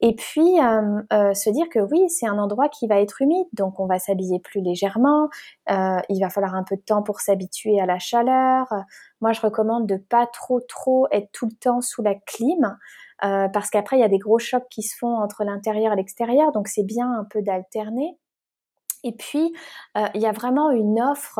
[0.00, 3.46] Et puis euh, euh, se dire que oui, c'est un endroit qui va être humide,
[3.52, 5.28] donc on va s'habiller plus légèrement.
[5.70, 8.66] Euh, il va falloir un peu de temps pour s'habituer à la chaleur.
[9.20, 12.76] Moi, je recommande de pas trop trop être tout le temps sous la clim.
[13.24, 15.96] Euh, parce qu'après il y a des gros chocs qui se font entre l'intérieur et
[15.96, 18.18] l'extérieur, donc c'est bien un peu d'alterner.
[19.04, 19.54] Et puis,
[19.96, 21.38] euh, il y a vraiment une offre.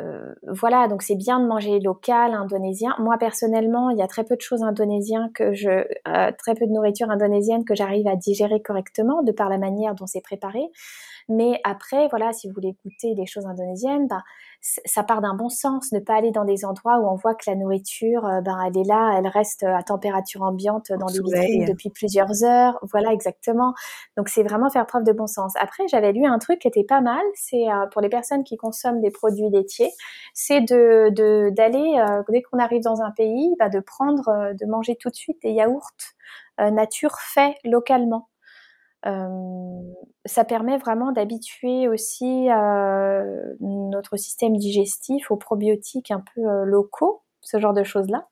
[0.00, 2.94] Euh, voilà, donc c'est bien de manger local, indonésien.
[2.98, 5.68] Moi personnellement, il y a très peu de choses indonésiennes que je,
[6.08, 9.94] euh, très peu de nourriture indonésienne que j'arrive à digérer correctement de par la manière
[9.94, 10.70] dont c'est préparé.
[11.28, 14.22] Mais après, voilà, si vous voulez goûter des choses indonésiennes, bah,
[14.60, 15.92] ça part d'un bon sens.
[15.92, 18.84] Ne pas aller dans des endroits où on voit que la nourriture, ben, elle est
[18.86, 22.78] là, elle reste à température ambiante dans les vitrines depuis plusieurs heures.
[22.82, 23.74] Voilà, exactement.
[24.16, 25.54] Donc c'est vraiment faire preuve de bon sens.
[25.60, 27.22] Après, j'avais lu un truc qui était pas mal.
[27.34, 29.90] C'est pour les personnes qui consomment des produits laitiers,
[30.34, 31.10] c'est de
[31.50, 35.40] d'aller dès qu'on arrive dans un pays, bah, de prendre, de manger tout de suite
[35.42, 35.90] des yaourts
[36.58, 38.28] nature faits localement.
[39.04, 42.48] Ça permet vraiment d'habituer aussi
[43.60, 48.28] notre système digestif aux probiotiques un peu locaux, ce genre de choses-là.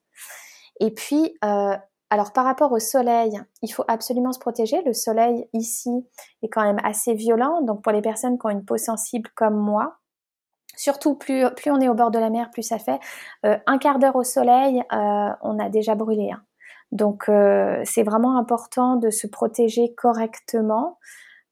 [0.80, 4.82] Et puis, alors par rapport au soleil, il faut absolument se protéger.
[4.82, 5.90] Le soleil ici
[6.42, 9.56] est quand même assez violent, donc pour les personnes qui ont une peau sensible comme
[9.56, 9.98] moi,
[10.74, 12.98] Surtout, plus, plus on est au bord de la mer, plus ça fait.
[13.42, 16.30] un quart d'heure au soleil, on a déjà brûlé.
[16.30, 16.42] Hein.
[16.92, 20.98] Donc euh, c'est vraiment important de se protéger correctement.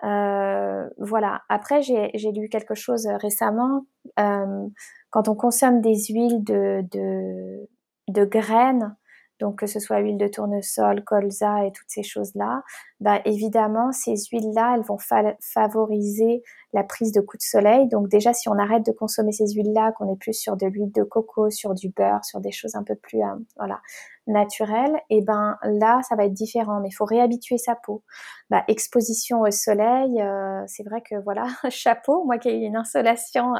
[0.04, 1.42] Euh, voilà.
[1.48, 3.86] Après, j'ai lu quelque chose récemment.
[4.18, 4.66] Euh,
[5.10, 7.68] quand on consomme des huiles de, de,
[8.08, 8.96] de graines,
[9.40, 12.62] donc que ce soit huile de tournesol, colza et toutes ces choses-là,
[13.00, 14.98] bah évidemment ces huiles-là, elles vont
[15.40, 16.42] favoriser
[16.72, 17.88] la prise de coups de soleil.
[17.88, 20.92] Donc déjà, si on arrête de consommer ces huiles-là, qu'on est plus sur de l'huile
[20.92, 23.80] de coco, sur du beurre, sur des choses un peu plus euh, voilà
[24.26, 26.80] naturelles, et eh ben là, ça va être différent.
[26.80, 28.02] Mais il faut réhabituer sa peau.
[28.48, 32.24] Bah, exposition au soleil, euh, c'est vrai que voilà, chapeau.
[32.24, 33.54] Moi qui ai eu une insolation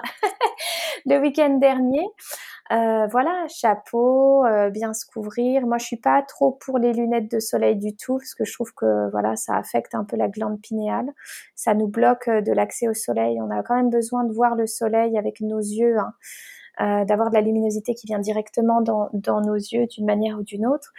[1.06, 2.06] le week-end dernier.
[2.72, 5.66] Euh, voilà, chapeau, euh, bien se couvrir.
[5.66, 8.52] Moi, je suis pas trop pour les lunettes de soleil du tout, parce que je
[8.52, 11.10] trouve que voilà, ça affecte un peu la glande pinéale.
[11.54, 13.40] Ça nous bloque euh, de l'accès au soleil.
[13.40, 17.04] On a quand même besoin de voir le soleil avec nos yeux, hein.
[17.04, 20.66] d'avoir de la luminosité qui vient directement dans, dans nos yeux d'une manière ou d'une
[20.66, 20.92] autre,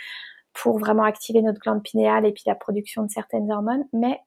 [0.53, 3.85] pour vraiment activer notre glande pinéale et puis la production de certaines hormones.
[3.93, 4.19] Mais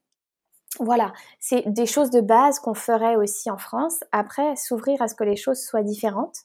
[0.80, 4.00] voilà, c'est des choses de base qu'on ferait aussi en France.
[4.12, 6.38] Après, s'ouvrir à ce que les choses soient différentes.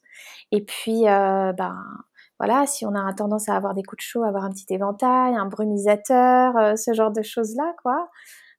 [0.51, 1.75] Et puis, euh, ben
[2.39, 5.35] voilà, si on a tendance à avoir des coups de chaud, avoir un petit éventail,
[5.35, 8.09] un brumisateur, euh, ce genre de choses-là, quoi.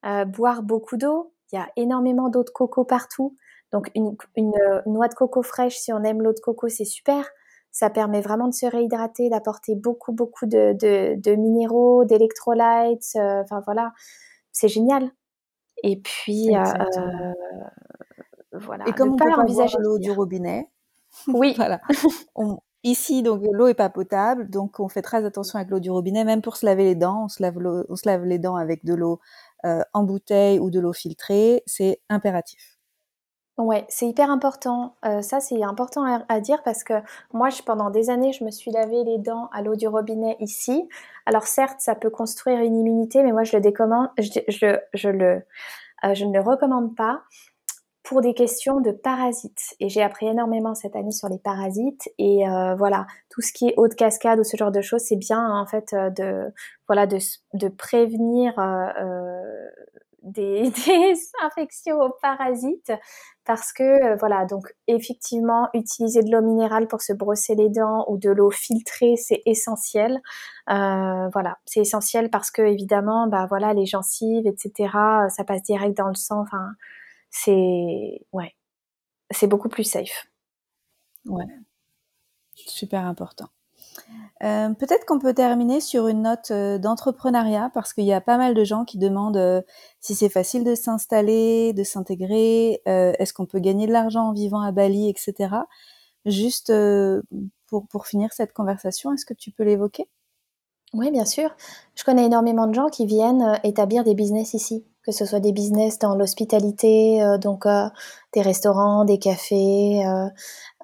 [0.05, 1.33] Euh, boire beaucoup d'eau.
[1.53, 3.37] Il y a énormément d'eau de coco partout.
[3.73, 4.53] Donc une, une,
[4.87, 7.27] noix de coco fraîche, si on aime l'eau de coco, c'est super.
[7.73, 13.17] Ça permet vraiment de se réhydrater, d'apporter beaucoup, beaucoup de, de, de minéraux, d'électrolytes.
[13.17, 13.93] Enfin voilà,
[14.53, 15.11] c'est génial.
[15.83, 16.63] Et puis, euh,
[18.53, 18.87] voilà.
[18.89, 20.69] Et comme on peut pas envisager l'eau du robinet,
[21.29, 21.55] oui.
[21.57, 21.81] voilà.
[22.85, 26.25] ici, donc l'eau est pas potable, donc on fait très attention avec l'eau du robinet,
[26.25, 29.21] même pour se laver les dents, on se lave, les dents avec de l'eau
[29.65, 32.79] euh, en bouteille ou de l'eau filtrée, c'est impératif.
[33.59, 34.97] Ouais, c'est hyper important.
[35.05, 36.95] Euh, ça, c'est important à, dire parce que
[37.35, 40.89] moi, pendant des années, je me suis lavé les dents à l'eau du robinet ici.
[41.27, 45.41] Alors certes, ça peut construire une immunité, mais moi, je le décommande, je, euh,
[46.15, 47.23] je ne le recommande pas
[48.11, 49.77] pour des questions de parasites.
[49.79, 52.11] Et j'ai appris énormément cette année sur les parasites.
[52.19, 55.03] Et euh, voilà, tout ce qui est eau de cascade ou ce genre de choses,
[55.03, 56.53] c'est bien en fait de
[56.89, 57.19] voilà de,
[57.55, 58.53] de prévenir
[60.23, 62.93] des, des, infections aux parasites
[63.45, 68.05] parce que euh, voilà donc effectivement utiliser de l'eau minérale pour se brosser les dents
[68.09, 70.21] ou de l'eau filtrée c'est essentiel
[70.71, 74.91] euh, voilà c'est essentiel parce que évidemment bah voilà les gencives etc
[75.29, 76.45] ça passe direct dans le sang
[77.31, 78.55] c'est ouais.
[79.31, 80.27] C'est beaucoup plus safe.
[81.27, 81.45] Ouais.
[82.55, 83.49] Super important.
[84.43, 88.39] Euh, peut-être qu'on peut terminer sur une note euh, d'entrepreneuriat parce qu'il y a pas
[88.39, 89.61] mal de gens qui demandent euh,
[90.01, 94.63] si c'est facile de s'installer, de s'intégrer, est-ce qu'on peut gagner de l'argent en vivant
[94.63, 95.55] à Bali, etc.
[96.25, 96.73] Juste
[97.67, 100.09] pour, pour finir cette conversation, est-ce que tu peux l'évoquer?
[100.95, 101.55] Oui, bien sûr.
[101.95, 105.53] Je connais énormément de gens qui viennent établir des business ici, que ce soit des
[105.53, 107.67] business dans l'hospitalité, donc
[108.35, 110.03] des restaurants, des cafés.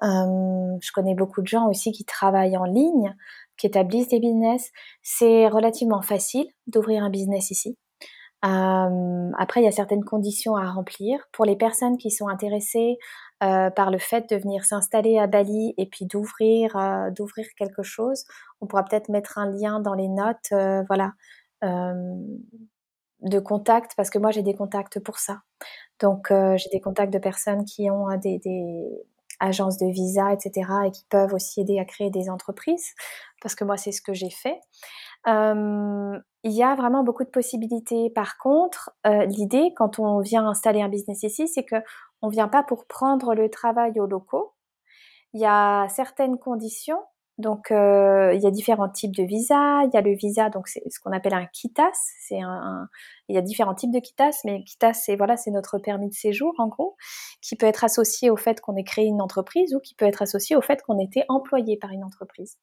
[0.01, 3.13] je connais beaucoup de gens aussi qui travaillent en ligne
[3.57, 4.71] qui établissent des business.
[5.01, 7.77] C'est relativement facile d'ouvrir un business ici.
[8.45, 11.19] Euh, après, il y a certaines conditions à remplir.
[11.33, 12.97] Pour les personnes qui sont intéressées
[13.43, 17.09] euh, par le fait de venir s'installer à Bali et puis d'ouvrir euh,
[17.57, 18.25] quelque chose,
[18.61, 21.13] on pourra peut-être mettre un lien dans les notes, euh, voilà,
[21.63, 21.93] euh,
[23.21, 25.41] de contact parce que moi j'ai des contacts pour ça.
[25.99, 29.05] Donc j'ai des contacts de personnes qui ont des, des
[29.39, 32.93] agences de visa, etc., et qui peuvent aussi aider à créer des entreprises,
[33.41, 34.59] parce que moi, c'est ce que j'ai fait.
[35.27, 38.09] Euh, il y a vraiment beaucoup de possibilités.
[38.11, 41.75] Par contre, euh, l'idée, quand on vient installer un business ici, c'est que
[42.21, 44.53] on vient pas pour prendre le travail aux locaux.
[45.33, 47.03] Il y a certaines conditions
[47.37, 49.83] Donc, euh, il y a différents types de visas.
[49.83, 51.93] Il y a le visa, donc c'est ce qu'on appelle un KITAS.
[52.27, 52.87] C'est un,
[53.29, 56.13] il y a différents types de KITAS, mais KITAS, c'est voilà, c'est notre permis de
[56.13, 56.95] séjour en gros,
[57.41, 60.23] qui peut être associé au fait qu'on ait créé une entreprise ou qui peut être
[60.23, 62.57] associé au fait qu'on ait été employé par une entreprise.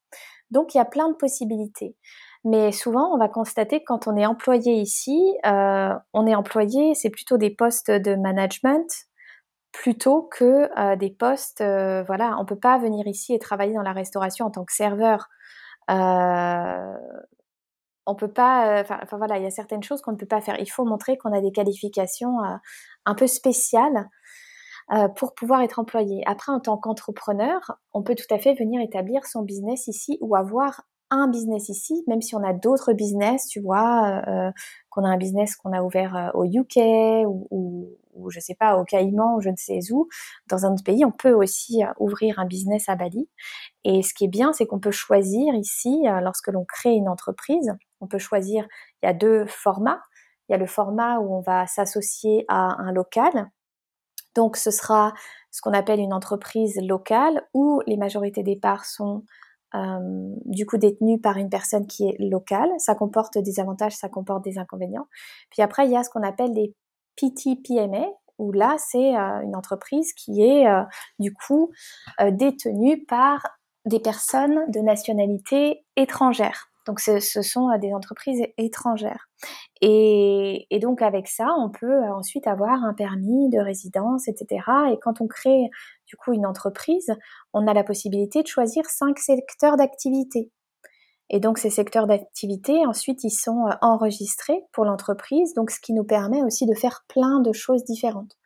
[0.50, 1.96] Donc, il y a plein de possibilités.
[2.44, 6.94] Mais souvent, on va constater que quand on est employé ici, euh, on est employé,
[6.94, 8.86] c'est plutôt des postes de management,
[9.74, 11.60] plutôt que euh, des postes.
[11.60, 14.72] Euh, voilà, on peut pas venir ici et travailler dans la restauration en tant que
[14.72, 15.28] serveur.
[15.90, 16.96] Euh,
[18.06, 18.82] on peut pas.
[18.82, 20.58] Enfin voilà, il y a certaines choses qu'on ne peut pas faire.
[20.60, 22.38] Il faut montrer qu'on a des qualifications
[23.06, 24.08] un peu spéciales
[25.16, 26.22] pour pouvoir être employé.
[26.26, 30.36] Après, en tant qu'entrepreneur, on peut tout à fait venir établir son business ici ou
[30.36, 34.50] avoir un business ici, même si on a d'autres business, tu vois, euh,
[34.90, 38.54] qu'on a un business qu'on a ouvert euh, au UK ou, ou, ou, je sais
[38.54, 40.08] pas, au Caïman ou je ne sais où,
[40.48, 43.28] dans un autre pays, on peut aussi euh, ouvrir un business à Bali.
[43.84, 47.74] Et ce qui est bien, c'est qu'on peut choisir ici, lorsque l'on crée une entreprise,
[48.00, 48.66] on peut choisir,
[49.02, 50.00] il y a deux formats.
[50.48, 53.50] Il y a le format où on va s'associer à un local.
[54.34, 55.14] Donc ce sera
[55.50, 59.24] ce qu'on appelle une entreprise locale où les majorités des parts sont
[59.74, 62.70] euh, du coup détenu par une personne qui est locale.
[62.78, 65.06] Ça comporte des avantages, ça comporte des inconvénients.
[65.50, 66.74] Puis après, il y a ce qu'on appelle des
[67.16, 68.06] PTPMA,
[68.38, 70.82] où là, c'est euh, une entreprise qui est euh,
[71.18, 71.72] du coup
[72.30, 73.42] détenue par
[73.86, 76.70] des personnes de nationalité étrangère.
[76.86, 79.28] Donc ce, sont euh, des entreprises étrangères.
[79.80, 84.64] Et, donc avec ça, on peut euh, ensuite avoir un permis de résidence, etc.
[84.92, 85.70] Et quand on crée
[86.06, 87.12] du coup une entreprise,
[87.52, 90.50] on a la possibilité de choisir cinq secteurs d'activité.
[91.30, 95.92] Et donc ces secteurs d'activité, ensuite, ils sont euh, enregistrés pour l'entreprise, donc ce qui
[95.92, 98.36] nous permet aussi de faire plein de choses différentes.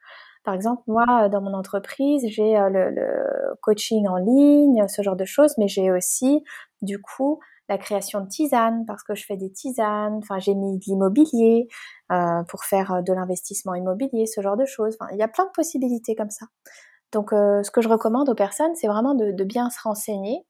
[0.44, 5.26] Par exemple, moi, dans mon entreprise, j'ai le, le, coaching en ligne, ce genre de
[5.26, 6.42] choses, mais j'ai aussi,
[6.80, 10.18] du coup, la création de tisanes parce que je fais des tisanes.
[10.22, 11.68] Enfin, j'ai mis de l'immobilier
[12.10, 14.96] euh, pour faire euh, de l'investissement immobilier, ce genre de choses.
[14.98, 16.46] Enfin, il y a plein de possibilités comme ça.
[17.12, 20.44] Donc, euh, ce que je recommande aux personnes, c'est vraiment de, bien se renseigner.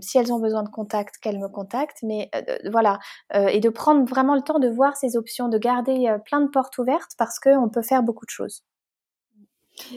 [0.00, 2.30] Si elles ont besoin de contact, qu'elles me contactent, mais
[2.70, 2.98] voilà,
[3.34, 6.78] et de prendre vraiment le temps de voir ces options, de garder plein de portes
[6.78, 8.64] ouvertes parce qu'on peut faire beaucoup de choses.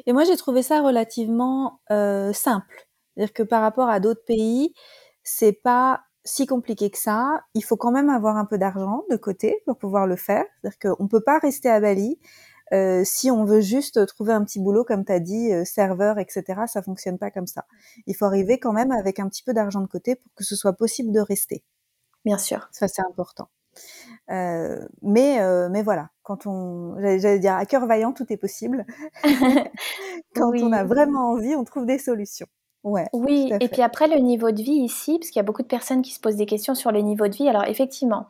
[0.05, 4.73] Et moi, j'ai trouvé ça relativement simple, c'est-à-dire que par rapport à d'autres pays,
[5.23, 7.41] c'est pas si compliqué que ça.
[7.55, 10.43] Il faut quand même avoir un peu d'argent de côté pour pouvoir le faire.
[10.61, 12.19] C'est-à-dire qu'on peut pas rester à Bali.
[12.73, 16.19] Euh, si on veut juste trouver un petit boulot, comme tu as dit, euh, serveur,
[16.19, 17.65] etc., ça fonctionne pas comme ça.
[18.05, 20.55] Il faut arriver quand même avec un petit peu d'argent de côté pour que ce
[20.55, 21.63] soit possible de rester.
[22.25, 22.67] Bien sûr.
[22.71, 23.49] Ça, c'est important.
[24.29, 25.39] Euh, mais,
[25.69, 28.85] mais voilà, quand on, j'allais dire, à cœur vaillant, tout est possible.
[30.35, 32.47] quand on a vraiment envie, on trouve des solutions.
[32.83, 35.63] Ouais, oui, et puis après le niveau de vie ici, parce qu'il y a beaucoup
[35.63, 37.49] de personnes qui se posent des questions sur le niveau de vie.
[37.49, 38.27] Alors effectivement,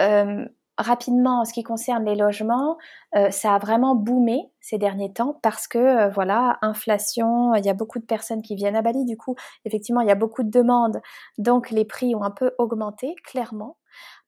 [0.00, 0.44] euh,
[0.78, 2.76] rapidement en ce qui concerne les logements,
[3.16, 7.68] euh, ça a vraiment boomé ces derniers temps parce que euh, voilà, inflation, il y
[7.68, 10.42] a beaucoup de personnes qui viennent à Bali, du coup, effectivement, il y a beaucoup
[10.42, 11.00] de demandes,
[11.38, 13.76] donc les prix ont un peu augmenté, clairement.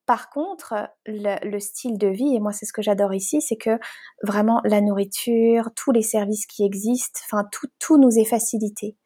[0.06, 3.78] Par contre, le, style de vie, et moi c'est ce que j'adore ici, c'est que
[4.22, 8.96] vraiment la nourriture, tous les services qui existent, enfin tout, tout nous est facilité.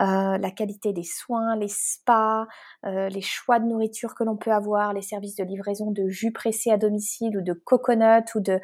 [0.00, 2.46] Euh, la qualité des soins, les spas,
[2.84, 6.32] euh, les choix de nourriture que l'on peut avoir, les services de livraison de jus
[6.32, 8.60] pressé à domicile ou de coconut ou de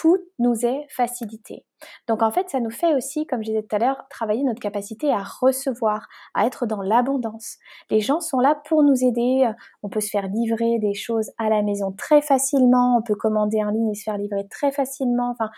[0.00, 1.64] tout nous est facilité.
[2.06, 4.60] Donc en fait, ça nous fait aussi, comme je disais tout à l'heure, travailler notre
[4.60, 7.56] capacité à recevoir, à être dans l'abondance.
[7.90, 9.50] Les gens sont là pour nous aider.
[9.82, 12.96] On peut se faire livrer des choses à la maison très facilement.
[12.98, 15.30] On peut commander en ligne et se faire livrer très facilement.
[15.30, 15.50] Enfin,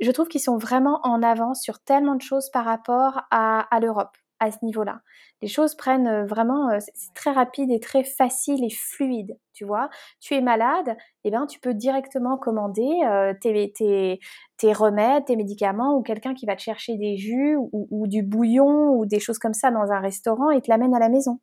[0.00, 3.80] je trouve qu'ils sont vraiment en avance sur tellement de choses par rapport à, à
[3.80, 5.00] l'Europe à ce niveau-là.
[5.40, 9.64] Les choses prennent euh, vraiment, euh, c'est très rapide et très facile et fluide, tu
[9.64, 9.88] vois.
[10.20, 16.02] Tu es malade, eh ben tu peux directement commander euh, tes, remèdes, tes médicaments ou
[16.02, 19.70] quelqu'un qui va te chercher des jus ou, du bouillon ou des choses comme ça
[19.70, 21.38] dans un restaurant et te l'amène à la maison.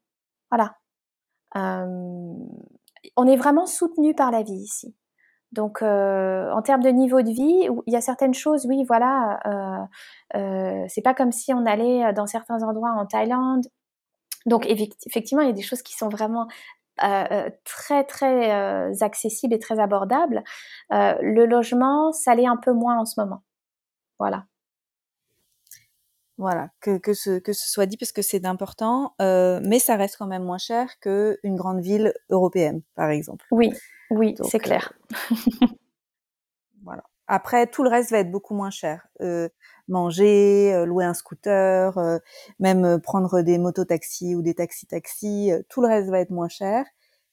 [0.52, 0.76] Voilà.
[1.56, 4.96] on est vraiment soutenu par la vie ici.
[5.52, 9.88] Donc, en termes de niveau de vie, il y a certaines choses, oui, voilà,
[10.88, 13.66] c'est pas comme si on allait dans certains endroits en Thaïlande.
[14.46, 16.48] Donc, effectivement, il y a des choses qui sont vraiment
[17.64, 20.44] très, très accessibles et très abordables.
[20.92, 23.44] le logement, ça l'est un peu moins en ce moment.
[24.20, 24.46] Voilà.
[26.38, 30.18] Voilà, que, que, ce, que ce soit dit parce que c'est important, mais ça reste
[30.18, 33.46] quand même moins cher qu'une grande ville européenne, par exemple.
[33.52, 33.72] Oui,
[34.12, 34.94] oui, c'est clair.
[36.84, 37.04] voilà.
[37.28, 39.08] Après, tout le reste va être beaucoup moins cher.
[39.22, 39.50] Euh,
[39.88, 41.98] manger, louer un scooter,
[42.60, 45.52] même prendre des mototaxis ou des taxis-taxis.
[45.70, 46.86] tout le reste va être moins cher.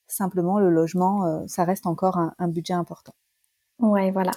[0.07, 3.13] Simplement, le logement, ça reste encore un, un budget important.
[3.79, 4.31] Ouais, voilà.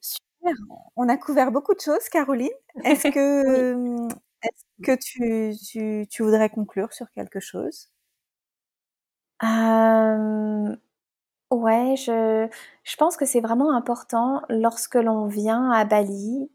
[0.00, 0.54] Super.
[0.96, 2.50] On a couvert beaucoup de choses, Caroline.
[2.84, 4.08] Est-ce que,
[4.42, 7.88] est-ce que tu, tu, tu, voudrais conclure sur quelque chose?
[9.42, 10.76] Euh,
[11.52, 12.48] Ouais, je,
[12.96, 16.50] pense que c'est vraiment important lorsque l'on vient à Bali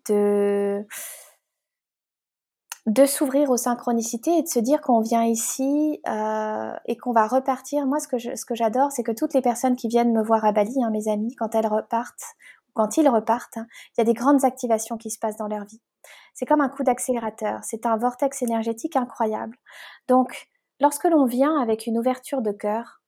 [2.88, 7.28] de s'ouvrir aux synchronicités et de se dire qu'on vient ici euh, et qu'on va
[7.28, 7.86] repartir.
[7.86, 10.84] Moi, ce que j'adore, c'est que toutes les personnes qui viennent me voir à Bali,
[10.84, 12.34] hein, mes amis, quand elles repartent,
[12.74, 15.66] quand ils repartent, hein, il y a des grandes activations qui se passent dans leur
[15.66, 15.82] vie.
[16.34, 19.58] C'est comme un coup d'accélérateur, c'est un vortex énergétique incroyable.
[20.08, 23.04] Donc, lorsque l'on vient avec une ouverture de cœur,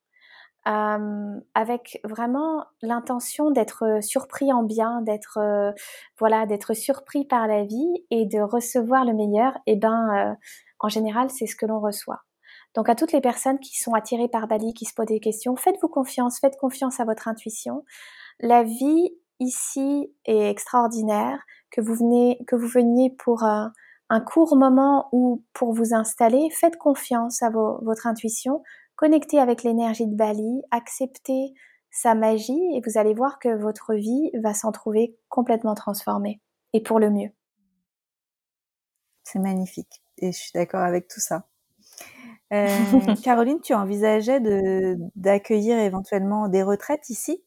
[0.67, 5.39] euh, avec vraiment l'intention d'être surpris en bien, d'être
[6.17, 10.35] voilà, d'être surpris par la vie et de recevoir le meilleur, et eh ben, euh,
[10.79, 12.21] en général, c'est ce que l'on reçoit.
[12.75, 15.55] Donc à toutes les personnes qui sont attirées par Bali, qui se posent des questions,
[15.55, 17.83] faites-vous confiance, faites confiance à votre intuition.
[18.39, 21.39] La vie ici est extraordinaire,
[21.71, 23.71] que vous venez, que vous veniez pour un,
[24.25, 28.63] court moment ou pour vous installer, faites confiance à votre intuition,
[28.99, 31.53] connectez avec l'énergie de Bali, acceptez
[31.89, 36.41] sa magie et vous allez voir que votre vie va s'en trouver complètement transformée
[36.73, 37.29] et pour le mieux.
[39.23, 41.47] C'est magnifique et je suis d'accord avec tout ça.
[42.51, 42.67] Euh,
[43.23, 44.41] Caroline, tu envisageais
[45.15, 47.41] d'accueillir éventuellement des retraites ici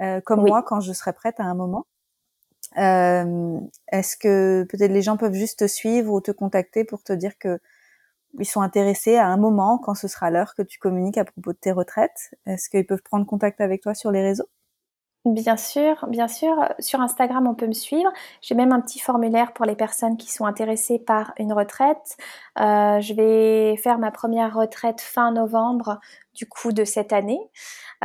[0.00, 1.86] euh, comme moi quand je serai prête à un moment?
[2.78, 3.60] Euh,
[3.92, 7.36] Est-ce que peut-être les gens peuvent juste te suivre ou te contacter pour te dire
[7.36, 7.60] que
[8.38, 11.52] ils sont intéressés à un moment quand ce sera l'heure que tu communiques à propos
[11.52, 14.48] de tes retraites Est-ce qu'ils peuvent prendre contact avec toi sur les réseaux?
[15.24, 16.54] Bien sûr, bien sûr.
[16.78, 18.10] Sur Instagram, on peut me suivre.
[18.40, 22.16] J'ai même un petit formulaire pour les personnes qui sont intéressées par une retraite.
[22.60, 25.98] Euh, je vais faire ma première retraite fin novembre
[26.34, 27.40] du coup de cette année.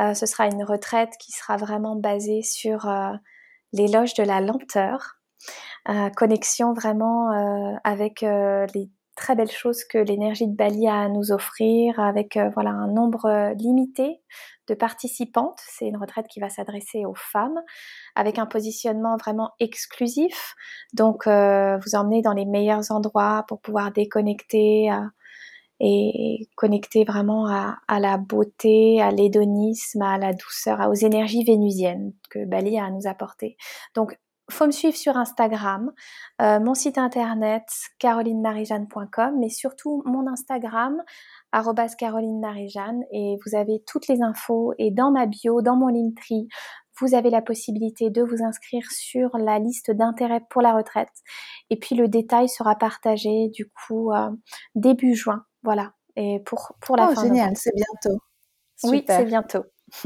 [0.00, 3.12] Euh, ce sera une retraite qui sera vraiment basée sur euh,
[3.72, 5.16] l'éloge de la lenteur,
[5.88, 7.30] euh, connexion vraiment
[7.84, 12.70] avec les très belles choses que l'énergie de Bali a à nous offrir, avec voilà
[12.70, 14.22] un nombre limité
[14.66, 15.60] de participantes.
[15.66, 17.60] C'est une retraite qui va s'adresser aux femmes,
[18.14, 20.54] avec un positionnement vraiment exclusif.
[20.92, 24.90] Donc, vous emmenez dans les meilleurs endroits pour pouvoir déconnecter
[25.80, 32.44] et connecter vraiment à, la beauté, à l'hédonisme, à la douceur, aux énergies vénusiennes que
[32.44, 33.56] Bali a à nous apporter.
[33.94, 34.18] Donc,
[34.54, 35.92] faut me suivre sur Instagram,
[36.40, 37.64] euh, mon site internet
[37.98, 41.02] carolinemarijeanne.com, mais surtout mon Instagram
[41.98, 42.42] @caroline
[43.12, 46.48] et vous avez toutes les infos et dans ma bio, dans mon Linktree,
[47.00, 51.12] vous avez la possibilité de vous inscrire sur la liste d'intérêt pour la retraite.
[51.70, 54.30] Et puis le détail sera partagé du coup euh,
[54.74, 55.94] début juin voilà.
[56.14, 58.18] Et pour, pour la oh, génial, c'est bientôt.
[58.84, 59.64] Oui, c'est bientôt.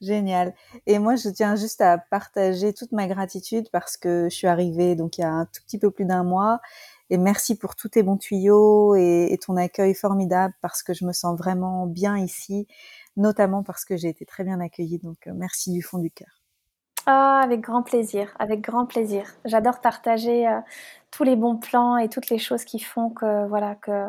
[0.00, 0.54] Génial.
[0.86, 4.94] Et moi, je tiens juste à partager toute ma gratitude parce que je suis arrivée
[4.94, 6.60] donc il y a un tout petit peu plus d'un mois.
[7.10, 11.12] Et merci pour tous tes bons tuyaux et, ton accueil formidable parce que je me
[11.12, 12.66] sens vraiment bien ici,
[13.16, 14.98] notamment parce que j'ai été très bien accueillie.
[14.98, 16.40] Donc, euh, merci du fond du cœur.
[17.06, 19.26] Ah, avec grand plaisir, avec grand plaisir.
[19.44, 20.60] J'adore partager euh,
[21.10, 24.08] tous les bons plans et toutes les choses qui font que voilà que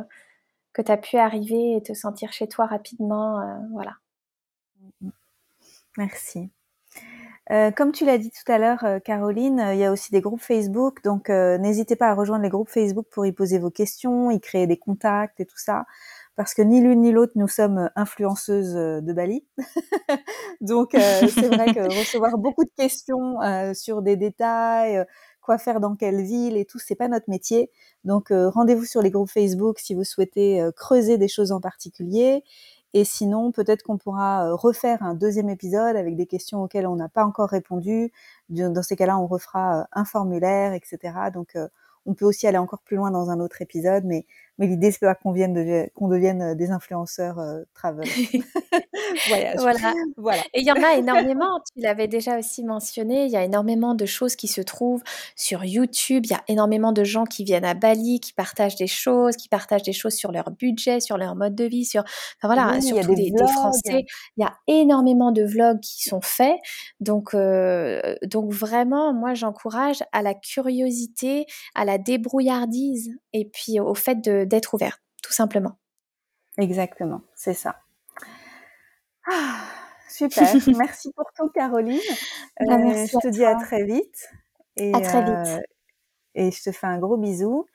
[0.76, 3.93] que tu as pu arriver et te sentir chez toi rapidement, euh, voilà.
[5.98, 6.52] Merci.
[7.52, 10.41] Euh, comme tu l'as dit tout à l'heure, Caroline, il y a aussi des groupes
[10.41, 14.39] Facebook, donc n'hésitez pas à rejoindre les groupes Facebook pour y poser vos questions, y
[14.39, 15.86] créer des contacts et tout ça
[16.36, 19.46] parce que ni l'une ni l'autre nous sommes influenceuses euh, de Bali.
[20.62, 25.06] Donc euh, c'est vrai que recevoir beaucoup de questions euh, sur des détails,
[25.41, 27.72] quoi faire dans quelle ville et tout, c'est pas notre métier.
[28.04, 32.43] Donc rendez-vous sur les groupes Facebook si vous souhaitez creuser des choses en particulier.
[32.98, 37.10] Et sinon, peut-être qu'on pourra refaire un deuxième épisode avec des questions auxquelles on n'a
[37.10, 38.14] pas encore répondu.
[38.50, 41.30] Dans ces cas-là, on refera un formulaire, etc.
[41.34, 41.58] Donc,
[42.06, 44.26] on peut aussi aller encore plus loin dans un autre épisode, mais
[44.58, 48.08] mais l'idée c'est pas qu'on vienne qu'on devienne euh, des influenceurs euh, travel
[49.28, 49.56] voyage.
[49.58, 49.93] Voilà.
[50.18, 50.41] voilà.
[50.53, 51.60] Et il y en a énormément.
[51.74, 53.26] Tu l'avais déjà aussi mentionné.
[53.26, 55.03] Il y a énormément de choses qui se trouvent
[55.36, 56.26] sur YouTube.
[56.26, 59.49] Il y a énormément de gens qui viennent à Bali, qui partagent des choses, qui
[59.49, 63.16] partagent des choses sur leur budget, sur leur mode de vie, sur enfin voilà, surtout
[63.16, 64.06] des, des, Français.
[64.38, 66.58] Il y a énormément de vlogs qui sont faits.
[66.99, 73.95] Donc euh, donc vraiment, moi j'encourage à la curiosité, à la débrouillardise et puis au
[73.95, 75.78] fait de d'être ouvert, tout simplement.
[76.58, 77.78] Exactement, c'est ça.
[79.28, 79.62] Ah,
[80.10, 80.43] super,
[80.78, 82.00] merci pour tout Caroline.
[82.60, 84.30] Bah, euh, je te dis à très vite.
[84.78, 85.48] Et, à très vite.
[85.48, 85.60] Euh,
[86.36, 87.66] et je te fais un gros bisou.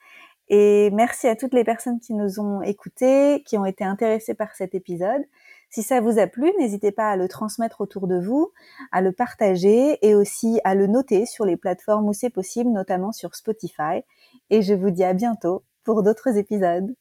[0.53, 4.53] Et merci à toutes les personnes qui nous ont écoutés, qui ont été intéressées par
[4.53, 5.21] cet épisode.
[5.69, 8.51] Si ça vous a plu, n'hésitez pas à le transmettre autour de vous,
[8.91, 13.13] à le partager et aussi à le noter sur les plateformes où c'est possible, notamment
[13.13, 14.03] sur Spotify.
[14.49, 16.93] Et je vous dis à bientôt pour d'autres épisodes.